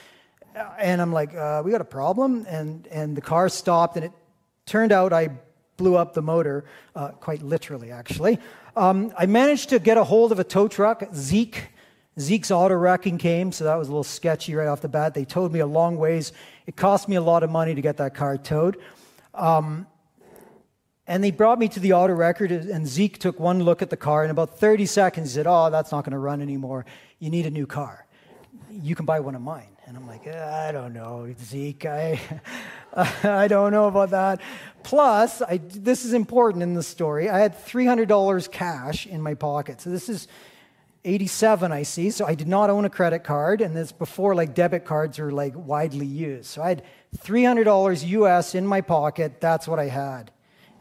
and 0.78 1.00
I'm 1.00 1.12
like, 1.12 1.34
uh, 1.34 1.62
we 1.64 1.70
got 1.70 1.80
a 1.80 1.84
problem. 1.84 2.46
And, 2.48 2.86
and 2.88 3.16
the 3.16 3.20
car 3.20 3.48
stopped, 3.48 3.96
and 3.96 4.04
it 4.04 4.12
turned 4.66 4.92
out 4.92 5.12
I 5.12 5.30
blew 5.76 5.96
up 5.96 6.14
the 6.14 6.22
motor, 6.22 6.64
uh, 6.94 7.08
quite 7.08 7.42
literally, 7.42 7.90
actually. 7.90 8.38
Um, 8.76 9.12
I 9.18 9.26
managed 9.26 9.70
to 9.70 9.78
get 9.78 9.98
a 9.98 10.04
hold 10.04 10.32
of 10.32 10.38
a 10.38 10.44
tow 10.44 10.68
truck, 10.68 11.02
Zeke. 11.14 11.68
Zeke's 12.20 12.50
auto 12.50 12.74
wrecking 12.74 13.16
came, 13.18 13.52
so 13.52 13.64
that 13.64 13.76
was 13.76 13.88
a 13.88 13.90
little 13.90 14.04
sketchy 14.04 14.54
right 14.54 14.68
off 14.68 14.82
the 14.82 14.88
bat. 14.88 15.14
They 15.14 15.24
towed 15.24 15.50
me 15.50 15.60
a 15.60 15.66
long 15.66 15.96
ways. 15.96 16.32
It 16.66 16.76
cost 16.76 17.08
me 17.08 17.16
a 17.16 17.22
lot 17.22 17.42
of 17.42 17.50
money 17.50 17.74
to 17.74 17.80
get 17.80 17.96
that 17.96 18.14
car 18.14 18.36
towed. 18.36 18.76
Um, 19.34 19.86
and 21.06 21.24
they 21.24 21.30
brought 21.30 21.58
me 21.58 21.68
to 21.68 21.80
the 21.80 21.94
auto 21.94 22.14
record, 22.14 22.52
and 22.52 22.86
Zeke 22.86 23.18
took 23.18 23.40
one 23.40 23.64
look 23.64 23.82
at 23.82 23.90
the 23.90 23.96
car. 23.96 24.24
In 24.24 24.30
about 24.30 24.58
30 24.58 24.86
seconds, 24.86 25.30
he 25.30 25.34
said, 25.34 25.46
Oh, 25.46 25.70
that's 25.70 25.90
not 25.90 26.04
going 26.04 26.12
to 26.12 26.18
run 26.18 26.40
anymore. 26.40 26.86
You 27.18 27.30
need 27.30 27.46
a 27.46 27.50
new 27.50 27.66
car. 27.66 28.06
You 28.70 28.94
can 28.94 29.04
buy 29.04 29.20
one 29.20 29.34
of 29.34 29.42
mine. 29.42 29.76
And 29.92 29.98
I'm 29.98 30.06
like, 30.06 30.26
eh, 30.26 30.68
I 30.68 30.72
don't 30.72 30.94
know, 30.94 31.34
Zeke, 31.38 31.84
I, 31.84 32.18
I 33.24 33.46
don't 33.46 33.72
know 33.72 33.88
about 33.88 34.08
that. 34.12 34.40
Plus, 34.82 35.42
I, 35.42 35.58
this 35.58 36.06
is 36.06 36.14
important 36.14 36.62
in 36.62 36.72
the 36.72 36.82
story. 36.82 37.28
I 37.28 37.38
had 37.40 37.54
$300 37.54 38.50
cash 38.50 39.06
in 39.06 39.20
my 39.20 39.34
pocket. 39.34 39.82
So 39.82 39.90
this 39.90 40.08
is 40.08 40.28
87, 41.04 41.72
I 41.72 41.82
see. 41.82 42.10
So 42.10 42.24
I 42.24 42.34
did 42.34 42.48
not 42.48 42.70
own 42.70 42.86
a 42.86 42.88
credit 42.88 43.22
card. 43.22 43.60
And 43.60 43.76
this 43.76 43.92
before 43.92 44.34
like 44.34 44.54
debit 44.54 44.86
cards 44.86 45.18
are 45.18 45.30
like 45.30 45.52
widely 45.54 46.06
used. 46.06 46.46
So 46.46 46.62
I 46.62 46.70
had 46.70 46.84
$300 47.18 48.08
US 48.08 48.54
in 48.54 48.66
my 48.66 48.80
pocket. 48.80 49.42
That's 49.42 49.68
what 49.68 49.78
I 49.78 49.88
had. 49.88 50.30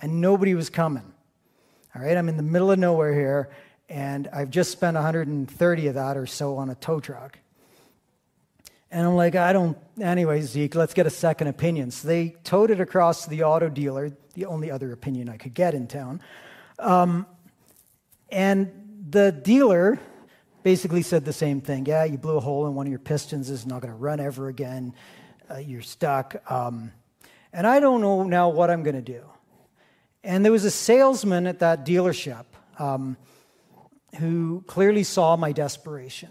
And 0.01 0.21
nobody 0.21 0.55
was 0.55 0.69
coming. 0.69 1.11
All 1.93 2.01
right, 2.01 2.15
I'm 2.15 2.29
in 2.29 2.37
the 2.37 2.43
middle 2.43 2.71
of 2.71 2.79
nowhere 2.79 3.13
here. 3.13 3.49
And 3.89 4.29
I've 4.31 4.51
just 4.51 4.71
spent 4.71 4.95
130 4.95 5.87
of 5.87 5.95
that 5.95 6.15
or 6.15 6.25
so 6.25 6.55
on 6.55 6.69
a 6.69 6.75
tow 6.75 7.01
truck. 7.01 7.40
And 8.91 9.07
I'm 9.07 9.15
like, 9.15 9.35
I 9.35 9.53
don't, 9.53 9.77
anyway, 10.01 10.41
Zeke, 10.41 10.75
let's 10.75 10.93
get 10.93 11.07
a 11.07 11.11
second 11.11 11.47
opinion. 11.47 11.91
So 11.91 12.09
they 12.09 12.35
towed 12.43 12.71
it 12.71 12.81
across 12.81 13.23
to 13.23 13.29
the 13.29 13.43
auto 13.43 13.69
dealer, 13.69 14.11
the 14.33 14.45
only 14.45 14.69
other 14.69 14.91
opinion 14.91 15.29
I 15.29 15.37
could 15.37 15.53
get 15.53 15.73
in 15.73 15.87
town. 15.87 16.21
Um, 16.77 17.25
and 18.29 18.69
the 19.09 19.31
dealer 19.31 19.97
basically 20.63 21.03
said 21.03 21.23
the 21.23 21.33
same 21.33 21.61
thing. 21.61 21.85
Yeah, 21.85 22.03
you 22.03 22.17
blew 22.17 22.35
a 22.35 22.41
hole 22.41 22.67
in 22.67 22.75
one 22.75 22.85
of 22.85 22.91
your 22.91 22.99
pistons, 22.99 23.49
it's 23.49 23.65
not 23.65 23.81
going 23.81 23.93
to 23.93 23.97
run 23.97 24.19
ever 24.19 24.49
again. 24.49 24.93
Uh, 25.49 25.57
you're 25.57 25.81
stuck. 25.81 26.35
Um, 26.51 26.91
and 27.53 27.65
I 27.65 27.79
don't 27.79 28.01
know 28.01 28.23
now 28.23 28.49
what 28.49 28.69
I'm 28.69 28.83
going 28.83 28.95
to 28.95 29.01
do. 29.01 29.23
And 30.23 30.43
there 30.43 30.51
was 30.51 30.65
a 30.65 30.71
salesman 30.71 31.47
at 31.47 31.59
that 31.59 31.85
dealership 31.85 32.45
um, 32.77 33.15
who 34.17 34.63
clearly 34.67 35.03
saw 35.03 35.37
my 35.37 35.53
desperation. 35.53 36.29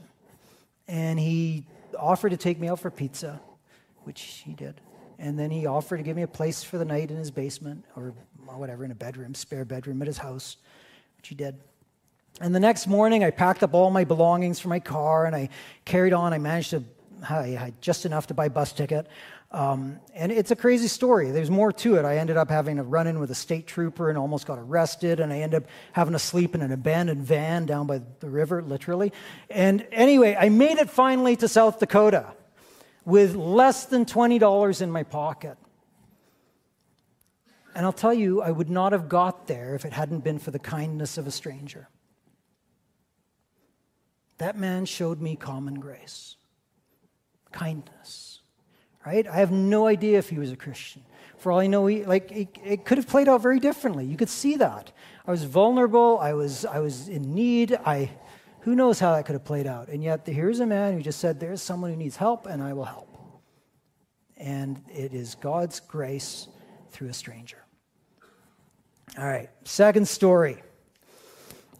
And 0.86 1.18
he 1.18 1.66
offered 2.00 2.30
to 2.30 2.36
take 2.36 2.58
me 2.58 2.68
out 2.68 2.80
for 2.80 2.90
pizza, 2.90 3.40
which 4.04 4.42
he 4.44 4.54
did. 4.54 4.80
And 5.18 5.38
then 5.38 5.50
he 5.50 5.66
offered 5.66 5.98
to 5.98 6.02
give 6.02 6.16
me 6.16 6.22
a 6.22 6.28
place 6.28 6.62
for 6.64 6.78
the 6.78 6.84
night 6.84 7.10
in 7.10 7.16
his 7.16 7.30
basement 7.30 7.84
or 7.94 8.14
whatever, 8.56 8.84
in 8.84 8.90
a 8.90 8.94
bedroom, 8.94 9.34
spare 9.34 9.64
bedroom 9.64 10.00
at 10.02 10.06
his 10.06 10.18
house, 10.18 10.56
which 11.16 11.28
he 11.28 11.34
did. 11.34 11.56
And 12.40 12.54
the 12.54 12.60
next 12.60 12.86
morning, 12.86 13.22
I 13.22 13.30
packed 13.30 13.62
up 13.62 13.74
all 13.74 13.90
my 13.90 14.04
belongings 14.04 14.58
for 14.58 14.68
my 14.68 14.80
car 14.80 15.26
and 15.26 15.36
I 15.36 15.50
carried 15.84 16.12
on. 16.12 16.32
I 16.32 16.38
managed 16.38 16.70
to, 16.70 16.82
I 17.28 17.48
had 17.48 17.80
just 17.82 18.06
enough 18.06 18.26
to 18.28 18.34
buy 18.34 18.46
a 18.46 18.50
bus 18.50 18.72
ticket. 18.72 19.06
Um, 19.52 19.98
and 20.14 20.30
it's 20.30 20.52
a 20.52 20.56
crazy 20.56 20.86
story. 20.86 21.32
There's 21.32 21.50
more 21.50 21.72
to 21.72 21.96
it. 21.96 22.04
I 22.04 22.18
ended 22.18 22.36
up 22.36 22.50
having 22.50 22.78
a 22.78 22.84
run 22.84 23.08
in 23.08 23.18
with 23.18 23.32
a 23.32 23.34
state 23.34 23.66
trooper 23.66 24.08
and 24.08 24.16
almost 24.16 24.46
got 24.46 24.58
arrested. 24.58 25.18
And 25.18 25.32
I 25.32 25.40
ended 25.40 25.64
up 25.64 25.68
having 25.92 26.12
to 26.12 26.20
sleep 26.20 26.54
in 26.54 26.62
an 26.62 26.70
abandoned 26.70 27.24
van 27.24 27.66
down 27.66 27.88
by 27.88 28.00
the 28.20 28.30
river, 28.30 28.62
literally. 28.62 29.12
And 29.48 29.84
anyway, 29.90 30.36
I 30.38 30.50
made 30.50 30.78
it 30.78 30.88
finally 30.88 31.34
to 31.36 31.48
South 31.48 31.80
Dakota 31.80 32.26
with 33.04 33.34
less 33.34 33.86
than 33.86 34.04
$20 34.04 34.82
in 34.82 34.90
my 34.90 35.02
pocket. 35.02 35.56
And 37.74 37.84
I'll 37.84 37.92
tell 37.92 38.14
you, 38.14 38.42
I 38.42 38.52
would 38.52 38.70
not 38.70 38.92
have 38.92 39.08
got 39.08 39.48
there 39.48 39.74
if 39.74 39.84
it 39.84 39.92
hadn't 39.92 40.20
been 40.20 40.38
for 40.38 40.52
the 40.52 40.58
kindness 40.58 41.18
of 41.18 41.26
a 41.26 41.30
stranger. 41.30 41.88
that 44.38 44.56
man 44.56 44.86
showed 44.86 45.20
me 45.20 45.36
common 45.36 45.74
grace, 45.74 46.36
kindness, 47.52 48.29
right? 49.04 49.26
I 49.26 49.36
have 49.36 49.50
no 49.50 49.86
idea 49.86 50.18
if 50.18 50.28
he 50.28 50.38
was 50.38 50.52
a 50.52 50.56
Christian. 50.56 51.02
For 51.38 51.52
all 51.52 51.60
I 51.60 51.66
know, 51.66 51.86
he, 51.86 52.04
like, 52.04 52.30
it, 52.30 52.48
it 52.62 52.84
could 52.84 52.98
have 52.98 53.08
played 53.08 53.28
out 53.28 53.40
very 53.40 53.60
differently. 53.60 54.04
You 54.04 54.16
could 54.16 54.28
see 54.28 54.56
that. 54.56 54.92
I 55.26 55.30
was 55.30 55.44
vulnerable. 55.44 56.18
I 56.18 56.34
was, 56.34 56.64
I 56.66 56.80
was 56.80 57.08
in 57.08 57.34
need. 57.34 57.78
I, 57.84 58.10
who 58.60 58.74
knows 58.74 59.00
how 59.00 59.14
that 59.14 59.24
could 59.24 59.32
have 59.32 59.44
played 59.44 59.66
out? 59.66 59.88
And 59.88 60.02
yet, 60.02 60.26
here's 60.26 60.60
a 60.60 60.66
man 60.66 60.94
who 60.94 61.02
just 61.02 61.18
said, 61.18 61.40
There's 61.40 61.62
someone 61.62 61.90
who 61.90 61.96
needs 61.96 62.16
help, 62.16 62.46
and 62.46 62.62
I 62.62 62.74
will 62.74 62.84
help. 62.84 63.08
And 64.36 64.82
it 64.88 65.14
is 65.14 65.34
God's 65.34 65.80
grace 65.80 66.48
through 66.90 67.08
a 67.08 67.14
stranger. 67.14 67.58
All 69.18 69.26
right, 69.26 69.50
second 69.64 70.06
story. 70.06 70.62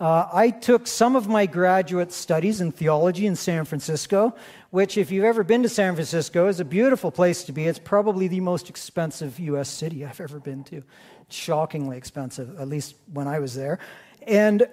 Uh, 0.01 0.27
I 0.33 0.49
took 0.49 0.87
some 0.87 1.15
of 1.15 1.29
my 1.29 1.45
graduate 1.45 2.11
studies 2.11 2.63
in 2.63 2.73
theology 2.73 3.27
in 3.27 3.37
San 3.37 3.67
Francisco, 3.67 4.35
which, 4.71 4.97
if 4.97 5.11
you've 5.11 5.25
ever 5.25 5.45
been 5.45 5.63
to 5.63 5.69
San 5.69 5.95
Francisco, 5.95 6.49
is 6.49 6.59
a 6.59 6.65
beautiful 6.65 7.11
place 7.11 7.45
to 7.45 7.53
be. 7.53 7.67
It's 7.67 7.79
probably 7.79 8.27
the 8.27 8.41
most 8.41 8.71
expensive 8.71 9.39
U.S. 9.39 9.69
city 9.69 10.07
I've 10.07 10.21
ever 10.21 10.41
been 10.41 10.65
to. 10.65 10.83
Shockingly 11.29 11.99
expensive, 11.99 12.59
at 12.59 12.67
least 12.67 12.95
when 13.13 13.29
I 13.29 13.41
was 13.41 13.55
there. 13.55 13.79
And 14.27 14.67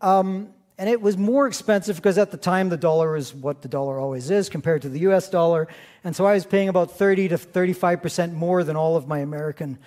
um, 0.00 0.50
and 0.78 0.88
it 0.88 1.00
was 1.00 1.18
more 1.18 1.48
expensive 1.48 1.96
because 1.96 2.18
at 2.18 2.30
the 2.30 2.36
time 2.36 2.68
the 2.68 2.76
dollar 2.76 3.14
was 3.14 3.34
what 3.34 3.62
the 3.62 3.68
dollar 3.68 3.98
always 3.98 4.30
is 4.30 4.48
compared 4.48 4.82
to 4.82 4.88
the 4.88 5.00
US 5.00 5.28
dollar. 5.28 5.66
And 6.04 6.14
so 6.14 6.24
I 6.24 6.34
was 6.34 6.46
paying 6.46 6.68
about 6.68 6.92
30 6.92 7.28
to 7.28 7.36
35% 7.36 8.32
more 8.32 8.62
than 8.62 8.76
all 8.76 8.96
of 8.96 9.08
my 9.08 9.18
American 9.18 9.78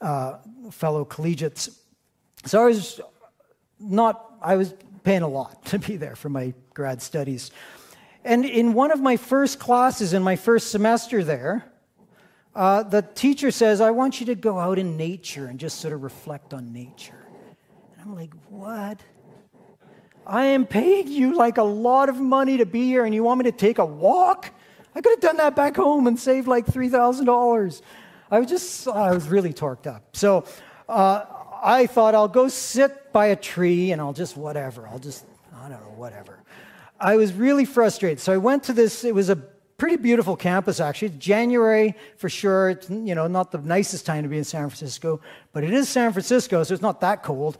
uh, 0.00 0.38
fellow 0.70 1.04
collegiates. 1.04 1.76
So 2.46 2.62
I 2.62 2.66
was 2.66 3.00
not, 3.80 4.27
I 4.40 4.56
was 4.56 4.74
paying 5.02 5.22
a 5.22 5.28
lot 5.28 5.64
to 5.66 5.78
be 5.78 5.96
there 5.96 6.16
for 6.16 6.28
my 6.28 6.54
grad 6.74 7.02
studies. 7.02 7.50
And 8.24 8.44
in 8.44 8.74
one 8.74 8.90
of 8.90 9.00
my 9.00 9.16
first 9.16 9.58
classes 9.58 10.12
in 10.12 10.22
my 10.22 10.36
first 10.36 10.70
semester 10.70 11.24
there, 11.24 11.64
uh, 12.54 12.82
the 12.82 13.02
teacher 13.02 13.50
says, 13.50 13.80
I 13.80 13.90
want 13.92 14.20
you 14.20 14.26
to 14.26 14.34
go 14.34 14.58
out 14.58 14.78
in 14.78 14.96
nature 14.96 15.46
and 15.46 15.58
just 15.58 15.80
sort 15.80 15.94
of 15.94 16.02
reflect 16.02 16.52
on 16.52 16.72
nature. 16.72 17.24
And 17.92 18.02
I'm 18.02 18.14
like, 18.14 18.32
what? 18.48 19.00
I 20.26 20.46
am 20.46 20.66
paying 20.66 21.08
you 21.08 21.36
like 21.36 21.58
a 21.58 21.62
lot 21.62 22.08
of 22.08 22.20
money 22.20 22.58
to 22.58 22.66
be 22.66 22.84
here, 22.84 23.04
and 23.04 23.14
you 23.14 23.22
want 23.22 23.38
me 23.38 23.44
to 23.44 23.56
take 23.56 23.78
a 23.78 23.84
walk? 23.84 24.50
I 24.94 25.00
could 25.00 25.12
have 25.12 25.20
done 25.20 25.36
that 25.36 25.54
back 25.54 25.76
home 25.76 26.06
and 26.06 26.18
saved 26.18 26.48
like 26.48 26.66
$3,000. 26.66 27.82
I 28.30 28.38
was 28.38 28.48
just, 28.48 28.88
I 28.88 29.12
was 29.12 29.28
really 29.28 29.52
torqued 29.52 29.86
up. 29.86 30.16
So 30.16 30.44
uh, 30.88 31.24
I 31.62 31.86
thought 31.86 32.14
I'll 32.14 32.28
go 32.28 32.48
sit 32.48 33.12
by 33.12 33.26
a 33.26 33.36
tree 33.36 33.92
and 33.92 34.00
I'll 34.00 34.12
just 34.12 34.36
whatever. 34.36 34.86
I'll 34.86 34.98
just, 34.98 35.24
I 35.54 35.68
don't 35.68 35.80
know, 35.80 35.94
whatever. 35.96 36.42
I 37.00 37.16
was 37.16 37.32
really 37.32 37.64
frustrated. 37.64 38.20
So 38.20 38.32
I 38.32 38.36
went 38.36 38.64
to 38.64 38.72
this, 38.72 39.04
it 39.04 39.14
was 39.14 39.28
a 39.28 39.36
pretty 39.36 39.96
beautiful 39.96 40.36
campus 40.36 40.80
actually. 40.80 41.10
January 41.10 41.94
for 42.16 42.28
sure. 42.28 42.70
It's, 42.70 42.90
you 42.90 43.14
know, 43.14 43.26
not 43.28 43.52
the 43.52 43.58
nicest 43.58 44.06
time 44.06 44.24
to 44.24 44.28
be 44.28 44.38
in 44.38 44.44
San 44.44 44.68
Francisco, 44.68 45.20
but 45.52 45.64
it 45.64 45.72
is 45.72 45.88
San 45.88 46.12
Francisco, 46.12 46.62
so 46.64 46.74
it's 46.74 46.82
not 46.82 47.00
that 47.00 47.22
cold. 47.22 47.58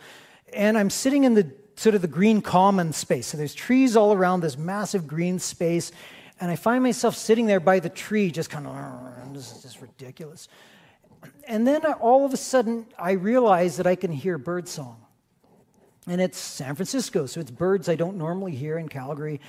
And 0.52 0.76
I'm 0.76 0.90
sitting 0.90 1.24
in 1.24 1.34
the 1.34 1.52
sort 1.76 1.94
of 1.94 2.02
the 2.02 2.08
green 2.08 2.42
common 2.42 2.92
space. 2.92 3.28
So 3.28 3.36
there's 3.36 3.54
trees 3.54 3.96
all 3.96 4.12
around 4.12 4.40
this 4.40 4.58
massive 4.58 5.06
green 5.06 5.38
space. 5.38 5.92
And 6.40 6.50
I 6.50 6.56
find 6.56 6.82
myself 6.82 7.16
sitting 7.16 7.46
there 7.46 7.60
by 7.60 7.78
the 7.78 7.88
tree, 7.88 8.30
just 8.30 8.50
kind 8.50 8.66
of, 8.66 9.34
this 9.34 9.54
is 9.54 9.62
just 9.62 9.80
ridiculous. 9.80 10.48
And 11.46 11.66
then 11.66 11.84
all 11.84 12.26
of 12.26 12.32
a 12.32 12.36
sudden, 12.36 12.86
I 12.98 13.12
realize 13.12 13.76
that 13.78 13.86
I 13.86 13.94
can 13.94 14.12
hear 14.12 14.38
birdsong. 14.38 14.96
And 16.06 16.20
it's 16.20 16.38
San 16.38 16.74
Francisco, 16.74 17.26
so 17.26 17.40
it's 17.40 17.50
birds 17.50 17.88
I 17.88 17.94
don't 17.94 18.16
normally 18.16 18.54
hear 18.54 18.78
in 18.78 18.88
Calgary. 18.88 19.40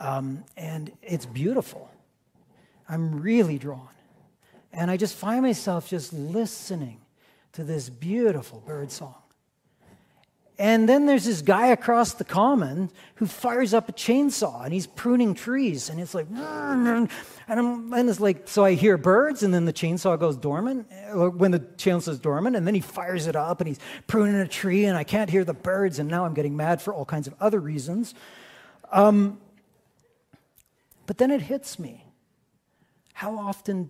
Um, 0.00 0.44
and 0.56 0.92
it's 1.02 1.26
beautiful. 1.26 1.90
I'm 2.88 3.20
really 3.20 3.58
drawn. 3.58 3.88
And 4.72 4.90
I 4.90 4.96
just 4.96 5.14
find 5.14 5.42
myself 5.42 5.88
just 5.88 6.12
listening 6.12 7.00
to 7.52 7.64
this 7.64 7.88
beautiful 7.88 8.62
birdsong. 8.66 9.19
And 10.60 10.86
then 10.86 11.06
there's 11.06 11.24
this 11.24 11.40
guy 11.40 11.68
across 11.68 12.12
the 12.12 12.24
common 12.24 12.90
who 13.14 13.26
fires 13.26 13.72
up 13.72 13.88
a 13.88 13.92
chainsaw 13.92 14.62
and 14.62 14.74
he's 14.74 14.86
pruning 14.86 15.32
trees. 15.32 15.88
And 15.88 15.98
it's 15.98 16.12
like, 16.12 16.26
and, 16.28 17.10
I'm, 17.48 17.94
and 17.94 18.10
it's 18.10 18.20
like, 18.20 18.46
so 18.46 18.62
I 18.62 18.74
hear 18.74 18.98
birds 18.98 19.42
and 19.42 19.54
then 19.54 19.64
the 19.64 19.72
chainsaw 19.72 20.20
goes 20.20 20.36
dormant, 20.36 20.86
or 21.14 21.30
when 21.30 21.50
the 21.50 21.60
chainsaw's 21.60 22.18
dormant, 22.18 22.56
and 22.56 22.66
then 22.66 22.74
he 22.74 22.82
fires 22.82 23.26
it 23.26 23.36
up 23.36 23.62
and 23.62 23.68
he's 23.68 23.78
pruning 24.06 24.34
a 24.34 24.46
tree 24.46 24.84
and 24.84 24.98
I 24.98 25.02
can't 25.02 25.30
hear 25.30 25.44
the 25.44 25.54
birds. 25.54 25.98
And 25.98 26.10
now 26.10 26.26
I'm 26.26 26.34
getting 26.34 26.58
mad 26.58 26.82
for 26.82 26.92
all 26.92 27.06
kinds 27.06 27.26
of 27.26 27.32
other 27.40 27.58
reasons. 27.58 28.14
Um, 28.92 29.40
but 31.06 31.16
then 31.16 31.30
it 31.30 31.40
hits 31.40 31.78
me. 31.78 32.04
How 33.14 33.38
often 33.38 33.88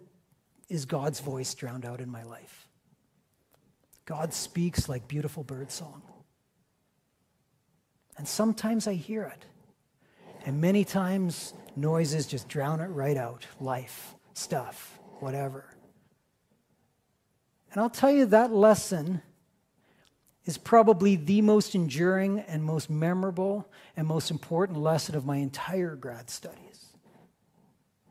is 0.68 0.84
God's 0.84 1.18
voice 1.18 1.52
drowned 1.52 1.84
out 1.84 2.00
in 2.00 2.08
my 2.08 2.22
life? 2.22 2.68
God 4.04 4.32
speaks 4.32 4.88
like 4.88 5.08
beautiful 5.08 5.42
bird 5.42 5.66
birdsong. 5.66 6.02
And 8.16 8.26
sometimes 8.26 8.86
I 8.86 8.94
hear 8.94 9.22
it. 9.24 9.44
And 10.44 10.60
many 10.60 10.84
times, 10.84 11.54
noises 11.76 12.26
just 12.26 12.48
drown 12.48 12.80
it 12.80 12.88
right 12.88 13.16
out 13.16 13.46
life, 13.60 14.14
stuff, 14.34 14.98
whatever. 15.20 15.64
And 17.72 17.80
I'll 17.80 17.90
tell 17.90 18.10
you 18.10 18.26
that 18.26 18.52
lesson 18.52 19.22
is 20.44 20.58
probably 20.58 21.16
the 21.16 21.42
most 21.42 21.74
enduring 21.74 22.40
and 22.40 22.64
most 22.64 22.90
memorable 22.90 23.70
and 23.96 24.06
most 24.06 24.30
important 24.30 24.78
lesson 24.78 25.14
of 25.14 25.24
my 25.24 25.36
entire 25.36 25.94
grad 25.94 26.30
studies. 26.30 26.86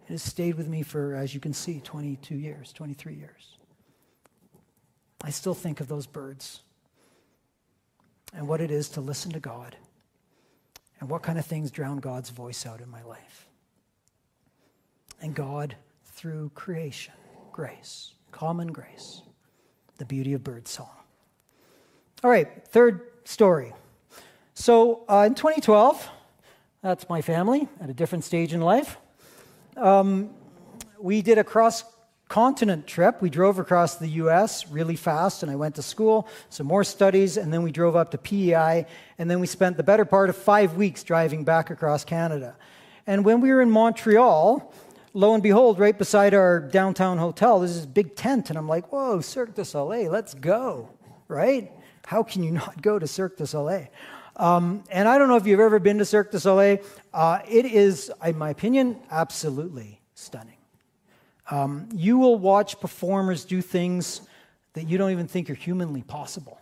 It 0.07 0.13
has 0.13 0.23
stayed 0.23 0.55
with 0.55 0.67
me 0.67 0.81
for, 0.81 1.15
as 1.15 1.33
you 1.33 1.39
can 1.39 1.53
see, 1.53 1.81
22 1.81 2.35
years, 2.35 2.71
23 2.73 3.15
years. 3.15 3.57
I 5.21 5.31
still 5.31 5.53
think 5.53 5.81
of 5.81 5.87
those 5.87 6.07
birds 6.07 6.61
and 8.33 8.47
what 8.47 8.61
it 8.61 8.71
is 8.71 8.89
to 8.89 9.01
listen 9.01 9.31
to 9.33 9.39
God 9.39 9.75
and 10.99 11.09
what 11.09 11.21
kind 11.21 11.39
of 11.39 11.45
things 11.45 11.71
drown 11.71 11.97
God's 11.97 12.29
voice 12.29 12.65
out 12.65 12.81
in 12.81 12.89
my 12.89 13.03
life. 13.03 13.47
And 15.21 15.33
God, 15.33 15.75
through 16.05 16.51
creation, 16.55 17.13
grace, 17.51 18.13
common 18.31 18.71
grace, 18.71 19.21
the 19.97 20.05
beauty 20.05 20.33
of 20.33 20.43
birdsong. 20.43 20.89
All 22.23 22.29
right, 22.29 22.65
third 22.67 23.01
story. 23.23 23.73
So 24.53 25.03
uh, 25.07 25.23
in 25.27 25.35
2012, 25.35 26.09
that's 26.81 27.07
my 27.09 27.21
family 27.21 27.67
at 27.81 27.89
a 27.89 27.93
different 27.93 28.23
stage 28.23 28.53
in 28.53 28.61
life. 28.61 28.97
Um, 29.77 30.31
we 30.99 31.21
did 31.21 31.37
a 31.37 31.43
cross 31.43 31.83
continent 32.29 32.85
trip. 32.85 33.21
We 33.21 33.31
drove 33.31 33.57
across 33.57 33.95
the 33.95 34.07
US 34.07 34.69
really 34.69 34.95
fast, 34.95 35.41
and 35.41 35.51
I 35.51 35.55
went 35.55 35.75
to 35.75 35.81
school, 35.81 36.27
some 36.49 36.67
more 36.67 36.83
studies, 36.83 37.37
and 37.37 37.51
then 37.51 37.63
we 37.63 37.71
drove 37.71 37.95
up 37.95 38.11
to 38.11 38.17
PEI, 38.19 38.85
and 39.17 39.29
then 39.29 39.39
we 39.39 39.47
spent 39.47 39.77
the 39.77 39.83
better 39.83 40.05
part 40.05 40.29
of 40.29 40.37
five 40.37 40.75
weeks 40.75 41.03
driving 41.03 41.43
back 41.43 41.71
across 41.71 42.05
Canada. 42.05 42.55
And 43.07 43.25
when 43.25 43.41
we 43.41 43.49
were 43.49 43.61
in 43.61 43.71
Montreal, 43.71 44.71
lo 45.13 45.33
and 45.33 45.41
behold, 45.41 45.79
right 45.79 45.97
beside 45.97 46.35
our 46.35 46.59
downtown 46.59 47.17
hotel, 47.17 47.59
there's 47.59 47.75
this 47.75 47.85
big 47.87 48.15
tent, 48.15 48.49
and 48.49 48.59
I'm 48.59 48.67
like, 48.67 48.91
whoa, 48.91 49.21
Cirque 49.21 49.55
du 49.55 49.65
Soleil, 49.65 50.11
let's 50.11 50.35
go, 50.35 50.87
right? 51.27 51.71
How 52.05 52.21
can 52.21 52.43
you 52.43 52.51
not 52.51 52.79
go 52.79 52.99
to 52.99 53.07
Cirque 53.07 53.37
du 53.37 53.47
Soleil? 53.47 53.87
Um, 54.35 54.83
and 54.91 55.07
I 55.07 55.17
don't 55.17 55.29
know 55.29 55.35
if 55.35 55.47
you've 55.47 55.59
ever 55.59 55.79
been 55.79 55.97
to 55.97 56.05
Cirque 56.05 56.29
du 56.31 56.39
Soleil. 56.39 56.77
Uh, 57.11 57.39
it 57.49 57.65
is, 57.65 58.11
in 58.23 58.37
my 58.37 58.51
opinion, 58.51 58.99
absolutely 59.09 59.99
stunning. 60.13 60.58
Um, 61.51 61.89
you 61.93 62.17
will 62.17 62.37
watch 62.37 62.79
performers 62.79 63.45
do 63.45 63.61
things 63.61 64.21
that 64.73 64.87
you 64.87 64.97
don't 64.97 65.11
even 65.11 65.27
think 65.27 65.49
are 65.49 65.55
humanly 65.55 66.03
possible. 66.03 66.59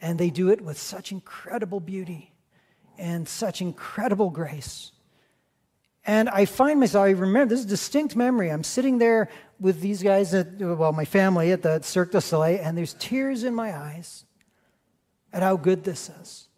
And 0.00 0.18
they 0.18 0.30
do 0.30 0.50
it 0.50 0.60
with 0.60 0.78
such 0.78 1.12
incredible 1.12 1.80
beauty 1.80 2.32
and 2.98 3.28
such 3.28 3.60
incredible 3.60 4.30
grace. 4.30 4.92
And 6.04 6.28
I 6.28 6.44
find 6.44 6.80
myself, 6.80 7.04
I 7.04 7.10
remember 7.10 7.50
this 7.50 7.60
is 7.60 7.66
a 7.66 7.70
distinct 7.70 8.14
memory. 8.14 8.50
I'm 8.50 8.64
sitting 8.64 8.98
there 8.98 9.28
with 9.58 9.80
these 9.80 10.02
guys, 10.02 10.34
at, 10.34 10.58
well, 10.58 10.92
my 10.92 11.04
family 11.04 11.50
at 11.52 11.62
the 11.62 11.80
Cirque 11.82 12.12
du 12.12 12.20
Soleil, 12.20 12.60
and 12.62 12.76
there's 12.76 12.94
tears 12.94 13.42
in 13.42 13.54
my 13.54 13.76
eyes 13.76 14.24
at 15.32 15.42
how 15.42 15.56
good 15.56 15.82
this 15.82 16.10
is 16.20 16.48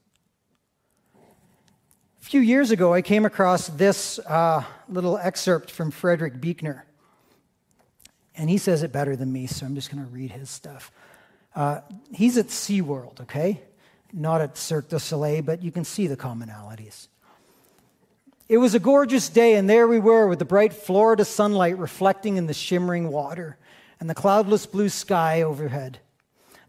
few 2.28 2.40
years 2.42 2.70
ago, 2.70 2.92
I 2.92 3.00
came 3.00 3.24
across 3.24 3.68
this 3.68 4.18
uh, 4.18 4.62
little 4.86 5.16
excerpt 5.16 5.70
from 5.70 5.90
Frederick 5.90 6.38
Buechner. 6.42 6.84
And 8.36 8.50
he 8.50 8.58
says 8.58 8.82
it 8.82 8.92
better 8.92 9.16
than 9.16 9.32
me, 9.32 9.46
so 9.46 9.64
I'm 9.64 9.74
just 9.74 9.90
going 9.90 10.04
to 10.04 10.10
read 10.10 10.32
his 10.32 10.50
stuff. 10.50 10.92
Uh, 11.56 11.80
he's 12.12 12.36
at 12.36 12.48
SeaWorld, 12.48 13.22
okay? 13.22 13.62
Not 14.12 14.42
at 14.42 14.58
Cirque 14.58 14.90
du 14.90 15.00
Soleil, 15.00 15.40
but 15.40 15.62
you 15.62 15.72
can 15.72 15.86
see 15.86 16.06
the 16.06 16.18
commonalities. 16.18 17.08
It 18.46 18.58
was 18.58 18.74
a 18.74 18.78
gorgeous 18.78 19.30
day, 19.30 19.54
and 19.54 19.68
there 19.68 19.88
we 19.88 19.98
were 19.98 20.28
with 20.28 20.38
the 20.38 20.44
bright 20.44 20.74
Florida 20.74 21.24
sunlight 21.24 21.78
reflecting 21.78 22.36
in 22.36 22.46
the 22.46 22.52
shimmering 22.52 23.08
water 23.08 23.56
and 24.00 24.10
the 24.10 24.14
cloudless 24.14 24.66
blue 24.66 24.90
sky 24.90 25.40
overhead. 25.40 26.00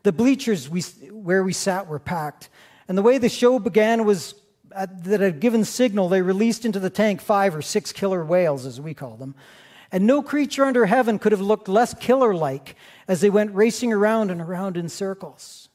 The 0.04 0.14
bleachers 0.14 0.70
we, 0.70 0.84
where 1.12 1.44
we 1.44 1.52
sat 1.52 1.88
were 1.88 2.00
packed, 2.00 2.48
and 2.88 2.98
the 2.98 3.02
way 3.02 3.18
the 3.18 3.28
show 3.28 3.60
began 3.60 4.06
was 4.06 4.36
Uh, 4.76 4.86
that 5.04 5.20
had 5.20 5.40
given 5.40 5.66
signal, 5.66 6.10
they 6.10 6.22
released 6.22 6.66
into 6.66 6.80
the 6.80 6.90
tank 6.90 7.22
five 7.22 7.56
or 7.56 7.62
six 7.62 7.92
killer 7.92 8.24
whales, 8.24 8.66
as 8.66 8.80
we 8.80 8.94
call 8.94 9.16
them. 9.16 9.34
And 9.92 10.06
no 10.06 10.22
creature 10.22 10.66
under 10.66 10.86
heaven 10.86 11.18
could 11.18 11.32
have 11.32 11.42
looked 11.42 11.68
less 11.68 11.94
killer 11.96 12.36
like 12.36 12.76
as 13.08 13.22
they 13.22 13.30
went 13.30 13.56
racing 13.56 13.92
around 13.92 14.30
and 14.30 14.40
around 14.40 14.78
in 14.78 14.88
circles. 14.88 15.70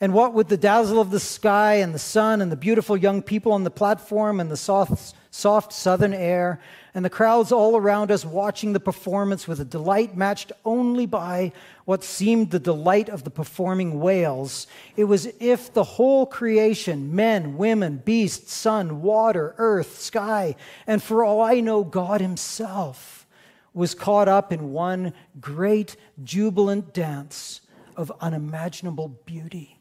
And 0.00 0.12
what 0.12 0.34
with 0.34 0.48
the 0.48 0.56
dazzle 0.56 1.00
of 1.00 1.10
the 1.10 1.20
sky 1.20 1.74
and 1.74 1.94
the 1.94 1.98
sun 1.98 2.40
and 2.40 2.50
the 2.50 2.56
beautiful 2.56 2.96
young 2.96 3.22
people 3.22 3.52
on 3.52 3.64
the 3.64 3.70
platform 3.70 4.40
and 4.40 4.50
the 4.50 4.56
soft, 4.56 5.14
soft 5.30 5.72
southern 5.72 6.14
air 6.14 6.60
and 6.94 7.04
the 7.04 7.10
crowds 7.10 7.52
all 7.52 7.76
around 7.76 8.10
us 8.10 8.24
watching 8.24 8.72
the 8.72 8.80
performance 8.80 9.46
with 9.46 9.60
a 9.60 9.64
delight 9.64 10.16
matched 10.16 10.52
only 10.64 11.06
by 11.06 11.52
what 11.90 12.04
seemed 12.04 12.52
the 12.52 12.60
delight 12.60 13.08
of 13.08 13.24
the 13.24 13.30
performing 13.30 13.98
whales, 13.98 14.68
it 14.96 15.02
was 15.02 15.26
if 15.40 15.74
the 15.74 15.82
whole 15.82 16.24
creation 16.24 17.16
men, 17.16 17.56
women, 17.56 17.96
beasts, 17.96 18.52
sun, 18.52 19.02
water, 19.02 19.56
earth, 19.58 19.98
sky, 19.98 20.54
and 20.86 21.02
for 21.02 21.24
all 21.24 21.42
I 21.42 21.58
know, 21.58 21.82
God 21.82 22.20
Himself 22.20 23.26
was 23.74 23.96
caught 23.96 24.28
up 24.28 24.52
in 24.52 24.70
one 24.70 25.12
great 25.40 25.96
jubilant 26.22 26.94
dance 26.94 27.60
of 27.96 28.12
unimaginable 28.20 29.08
beauty. 29.08 29.80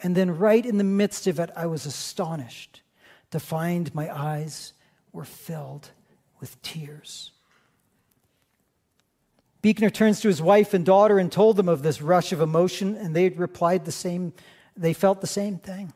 And 0.00 0.16
then, 0.16 0.36
right 0.36 0.66
in 0.66 0.78
the 0.78 0.82
midst 0.82 1.28
of 1.28 1.38
it, 1.38 1.50
I 1.54 1.66
was 1.66 1.86
astonished 1.86 2.82
to 3.30 3.38
find 3.38 3.94
my 3.94 4.12
eyes 4.12 4.72
were 5.12 5.24
filled 5.24 5.92
with 6.40 6.60
tears. 6.60 7.30
Buechner 9.62 9.90
turns 9.90 10.20
to 10.20 10.28
his 10.28 10.42
wife 10.42 10.74
and 10.74 10.84
daughter 10.84 11.18
and 11.18 11.30
told 11.30 11.56
them 11.56 11.68
of 11.68 11.82
this 11.82 12.02
rush 12.02 12.32
of 12.32 12.40
emotion, 12.40 12.96
and 12.96 13.14
they 13.14 13.28
replied 13.28 13.84
the 13.84 13.92
same, 13.92 14.32
they 14.76 14.92
felt 14.92 15.20
the 15.20 15.26
same 15.26 15.58
thing. 15.58 15.92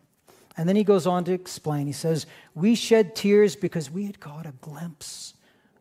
And 0.56 0.68
then 0.68 0.76
he 0.76 0.84
goes 0.84 1.06
on 1.06 1.24
to 1.24 1.32
explain. 1.32 1.86
He 1.86 1.92
says, 1.92 2.26
We 2.54 2.74
shed 2.74 3.14
tears 3.14 3.56
because 3.56 3.90
we 3.90 4.06
had 4.06 4.20
caught 4.20 4.46
a 4.46 4.54
glimpse 4.60 5.34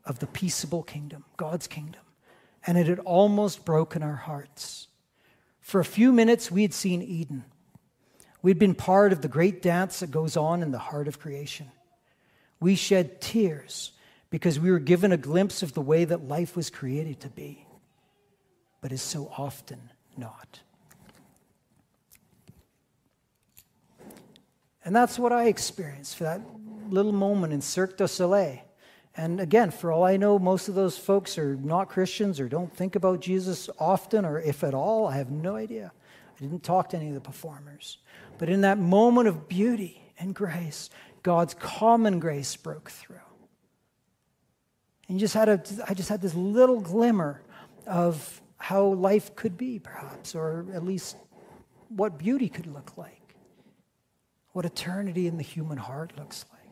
of 0.04 0.20
the 0.20 0.28
peaceable 0.28 0.84
kingdom, 0.84 1.24
God's 1.38 1.68
kingdom, 1.68 2.02
and 2.68 2.78
it 2.78 2.88
had 2.88 3.00
almost 3.00 3.66
broken 3.66 4.04
our 4.04 4.16
hearts. 4.16 4.88
For 5.62 5.80
a 5.80 5.86
few 5.86 6.12
minutes, 6.12 6.52
we 6.52 6.64
had 6.64 6.74
seen 6.74 7.02
Eden. 7.02 7.46
We'd 8.42 8.60
been 8.60 8.76
part 8.76 9.12
of 9.12 9.22
the 9.22 9.28
great 9.28 9.62
dance 9.62 10.00
that 10.00 10.12
goes 10.12 10.38
on 10.38 10.62
in 10.62 10.72
the 10.72 10.78
heart 10.78 11.08
of 11.08 11.20
creation. 11.20 11.72
We 12.60 12.76
shed 12.76 13.22
tears 13.22 13.92
because 14.30 14.60
we 14.60 14.70
were 14.72 14.80
given 14.80 15.12
a 15.12 15.18
glimpse 15.18 15.64
of 15.64 15.74
the 15.74 15.82
way 15.82 16.06
that 16.06 16.28
life 16.28 16.56
was 16.56 16.70
created 16.70 17.20
to 17.22 17.30
be, 17.30 17.65
but 18.86 18.92
is 18.92 19.02
so 19.02 19.32
often 19.36 19.80
not. 20.16 20.60
And 24.84 24.96
that's 24.96 25.18
what 25.18 25.32
I 25.32 25.48
experienced 25.48 26.18
for 26.18 26.26
that 26.26 26.42
little 26.92 27.12
moment 27.12 27.52
in 27.52 27.62
Cirque 27.62 27.98
du 27.98 28.08
Soleil. 28.08 28.60
And 29.18 29.40
again, 29.40 29.72
for 29.72 29.92
all 29.92 30.04
I 30.04 30.18
know, 30.18 30.38
most 30.38 30.70
of 30.70 30.76
those 30.76 31.00
folks 31.00 31.40
are 31.40 31.56
not 31.56 31.90
Christians 31.90 32.40
or 32.40 32.48
don't 32.48 32.72
think 32.72 32.96
about 32.96 33.22
Jesus 33.22 33.72
often 33.80 34.24
or 34.24 34.40
if 34.40 34.64
at 34.64 34.76
all. 34.76 35.08
I 35.08 35.18
have 35.18 35.32
no 35.32 35.56
idea. 35.56 35.92
I 36.38 36.40
didn't 36.40 36.62
talk 36.62 36.90
to 36.90 36.98
any 36.98 37.08
of 37.08 37.16
the 37.16 37.22
performers. 37.22 37.98
But 38.38 38.50
in 38.50 38.62
that 38.62 38.78
moment 38.78 39.28
of 39.28 39.50
beauty 39.50 40.00
and 40.20 40.36
grace, 40.36 40.92
God's 41.24 41.56
common 41.56 42.20
grace 42.20 42.56
broke 42.56 42.92
through. 42.92 43.18
And 45.08 45.18
you 45.18 45.22
just 45.22 45.34
had 45.34 45.50
a, 45.50 45.64
I 45.90 45.96
just 45.96 46.10
had 46.10 46.22
this 46.22 46.36
little 46.36 46.80
glimmer 46.82 47.42
of 47.88 48.44
how 48.66 48.84
life 48.84 49.36
could 49.36 49.56
be, 49.60 49.78
perhaps, 49.78 50.34
or 50.34 50.66
at 50.74 50.84
least 50.84 51.18
what 51.90 52.18
beauty 52.18 52.50
could 52.50 52.66
look 52.66 52.98
like, 52.98 53.36
what 54.54 54.66
eternity 54.66 55.28
in 55.28 55.38
the 55.38 55.44
human 55.44 55.78
heart 55.78 56.12
looks 56.18 56.46
like. 56.52 56.72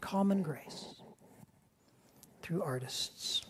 Common 0.00 0.42
grace 0.42 0.94
through 2.40 2.62
artists. 2.62 3.42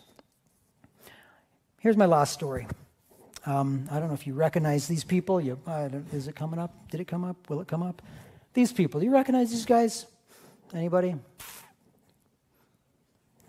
Here's 1.79 1.95
my 1.95 2.07
last 2.07 2.33
story. 2.33 2.67
Um, 3.45 3.87
I 3.89 3.99
don't 3.99 4.09
know 4.09 4.15
if 4.15 4.27
you 4.27 4.33
recognize 4.33 4.89
these 4.89 5.05
people. 5.05 5.39
You, 5.39 5.57
is 6.11 6.27
it 6.27 6.35
coming 6.35 6.59
up? 6.59 6.89
Did 6.91 6.99
it 6.99 7.07
come 7.07 7.23
up? 7.23 7.37
Will 7.49 7.61
it 7.61 7.69
come 7.69 7.83
up? 7.83 8.01
These 8.53 8.73
people, 8.73 8.99
do 8.99 9.05
you 9.05 9.13
recognize 9.13 9.49
these 9.49 9.65
guys? 9.65 10.07
Anybody? 10.73 11.15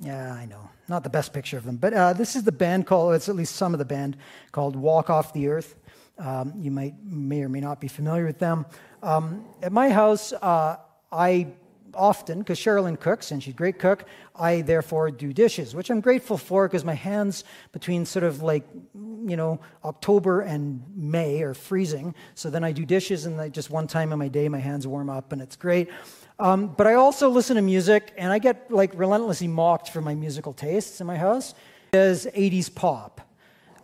Yeah, 0.05 0.35
I 0.35 0.45
know. 0.45 0.69
Not 0.87 1.03
the 1.03 1.09
best 1.09 1.33
picture 1.33 1.57
of 1.57 1.65
them. 1.65 1.77
But 1.77 1.95
uh, 1.95 2.13
this 2.13 2.37
is 2.37 2.45
the 2.45 2.53
band 2.53 2.87
called, 2.87 3.15
it's 3.15 3.31
at 3.31 3.37
least 3.37 3.57
some 3.57 3.73
of 3.73 3.79
the 3.79 3.87
band, 3.87 4.19
called 4.53 4.77
Walk 4.77 5.09
Off 5.09 5.33
the 5.33 5.49
Earth. 5.49 5.77
Um, 6.19 6.53
you 6.59 6.71
might, 6.71 6.95
may 7.03 7.43
or 7.43 7.49
may 7.49 7.61
not 7.61 7.81
be 7.81 7.89
familiar 7.89 8.27
with 8.27 8.39
them. 8.39 8.67
Um, 9.03 9.47
at 9.63 9.73
my 9.73 9.89
house, 9.89 10.33
uh, 10.35 10.77
I 11.11 11.49
often, 11.97 12.41
because 12.41 12.59
Sherilyn 12.59 12.99
cooks 12.99 13.31
and 13.31 13.43
she's 13.43 13.55
a 13.55 13.57
great 13.57 13.79
cook, 13.79 14.05
I 14.35 14.63
therefore 14.63 15.11
do 15.11 15.33
dishes, 15.33 15.75
which 15.75 15.91
I'm 15.91 16.01
grateful 16.01 16.37
for 16.37 16.69
because 16.69 16.85
my 16.85 16.95
hands 16.95 17.45
between 17.73 18.05
sort 18.05 18.25
of 18.25 18.43
like, 18.43 18.65
you 18.95 19.37
know, 19.37 19.61
October 19.85 20.41
and 20.41 20.83
May 20.95 21.43
are 21.43 21.55
freezing. 21.55 22.15
So 22.35 22.51
then 22.51 22.65
I 22.65 22.73
do 22.73 22.85
dishes 22.85 23.27
and 23.27 23.41
I, 23.41 23.49
just 23.49 23.71
one 23.71 23.87
time 23.87 24.13
in 24.13 24.19
my 24.19 24.29
day 24.29 24.49
my 24.49 24.59
hands 24.59 24.87
warm 24.87 25.09
up 25.11 25.33
and 25.33 25.41
it's 25.41 25.57
great. 25.57 25.89
Um, 26.39 26.69
but 26.69 26.87
I 26.87 26.95
also 26.95 27.29
listen 27.29 27.57
to 27.57 27.63
music 27.63 28.13
and 28.17 28.33
I 28.33 28.39
get 28.39 28.71
like 28.71 28.93
relentlessly 28.95 29.49
mocked 29.49 29.91
for 29.91 30.01
my 30.01 30.15
musical 30.15 30.53
tastes 30.53 31.01
in 31.01 31.07
my 31.07 31.17
house. 31.17 31.55
Is 31.93 32.27
80s 32.35 32.75
pop. 32.75 33.21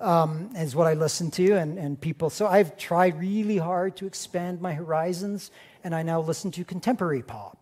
Um, 0.01 0.51
is 0.57 0.75
what 0.75 0.87
I 0.87 0.95
listen 0.95 1.31
to, 1.33 1.53
and, 1.59 1.79
and 1.79 2.01
people. 2.01 2.31
So 2.31 2.47
I've 2.47 2.79
tried 2.79 3.21
really 3.21 3.59
hard 3.59 3.99
to 3.99 4.07
expand 4.07 4.59
my 4.63 4.73
horizons, 4.73 5.51
and 5.85 5.95
I 5.95 6.03
now 6.03 6.23
listen 6.23 6.51
to 6.53 6.65
contemporary 6.65 7.23
pop. 7.23 7.60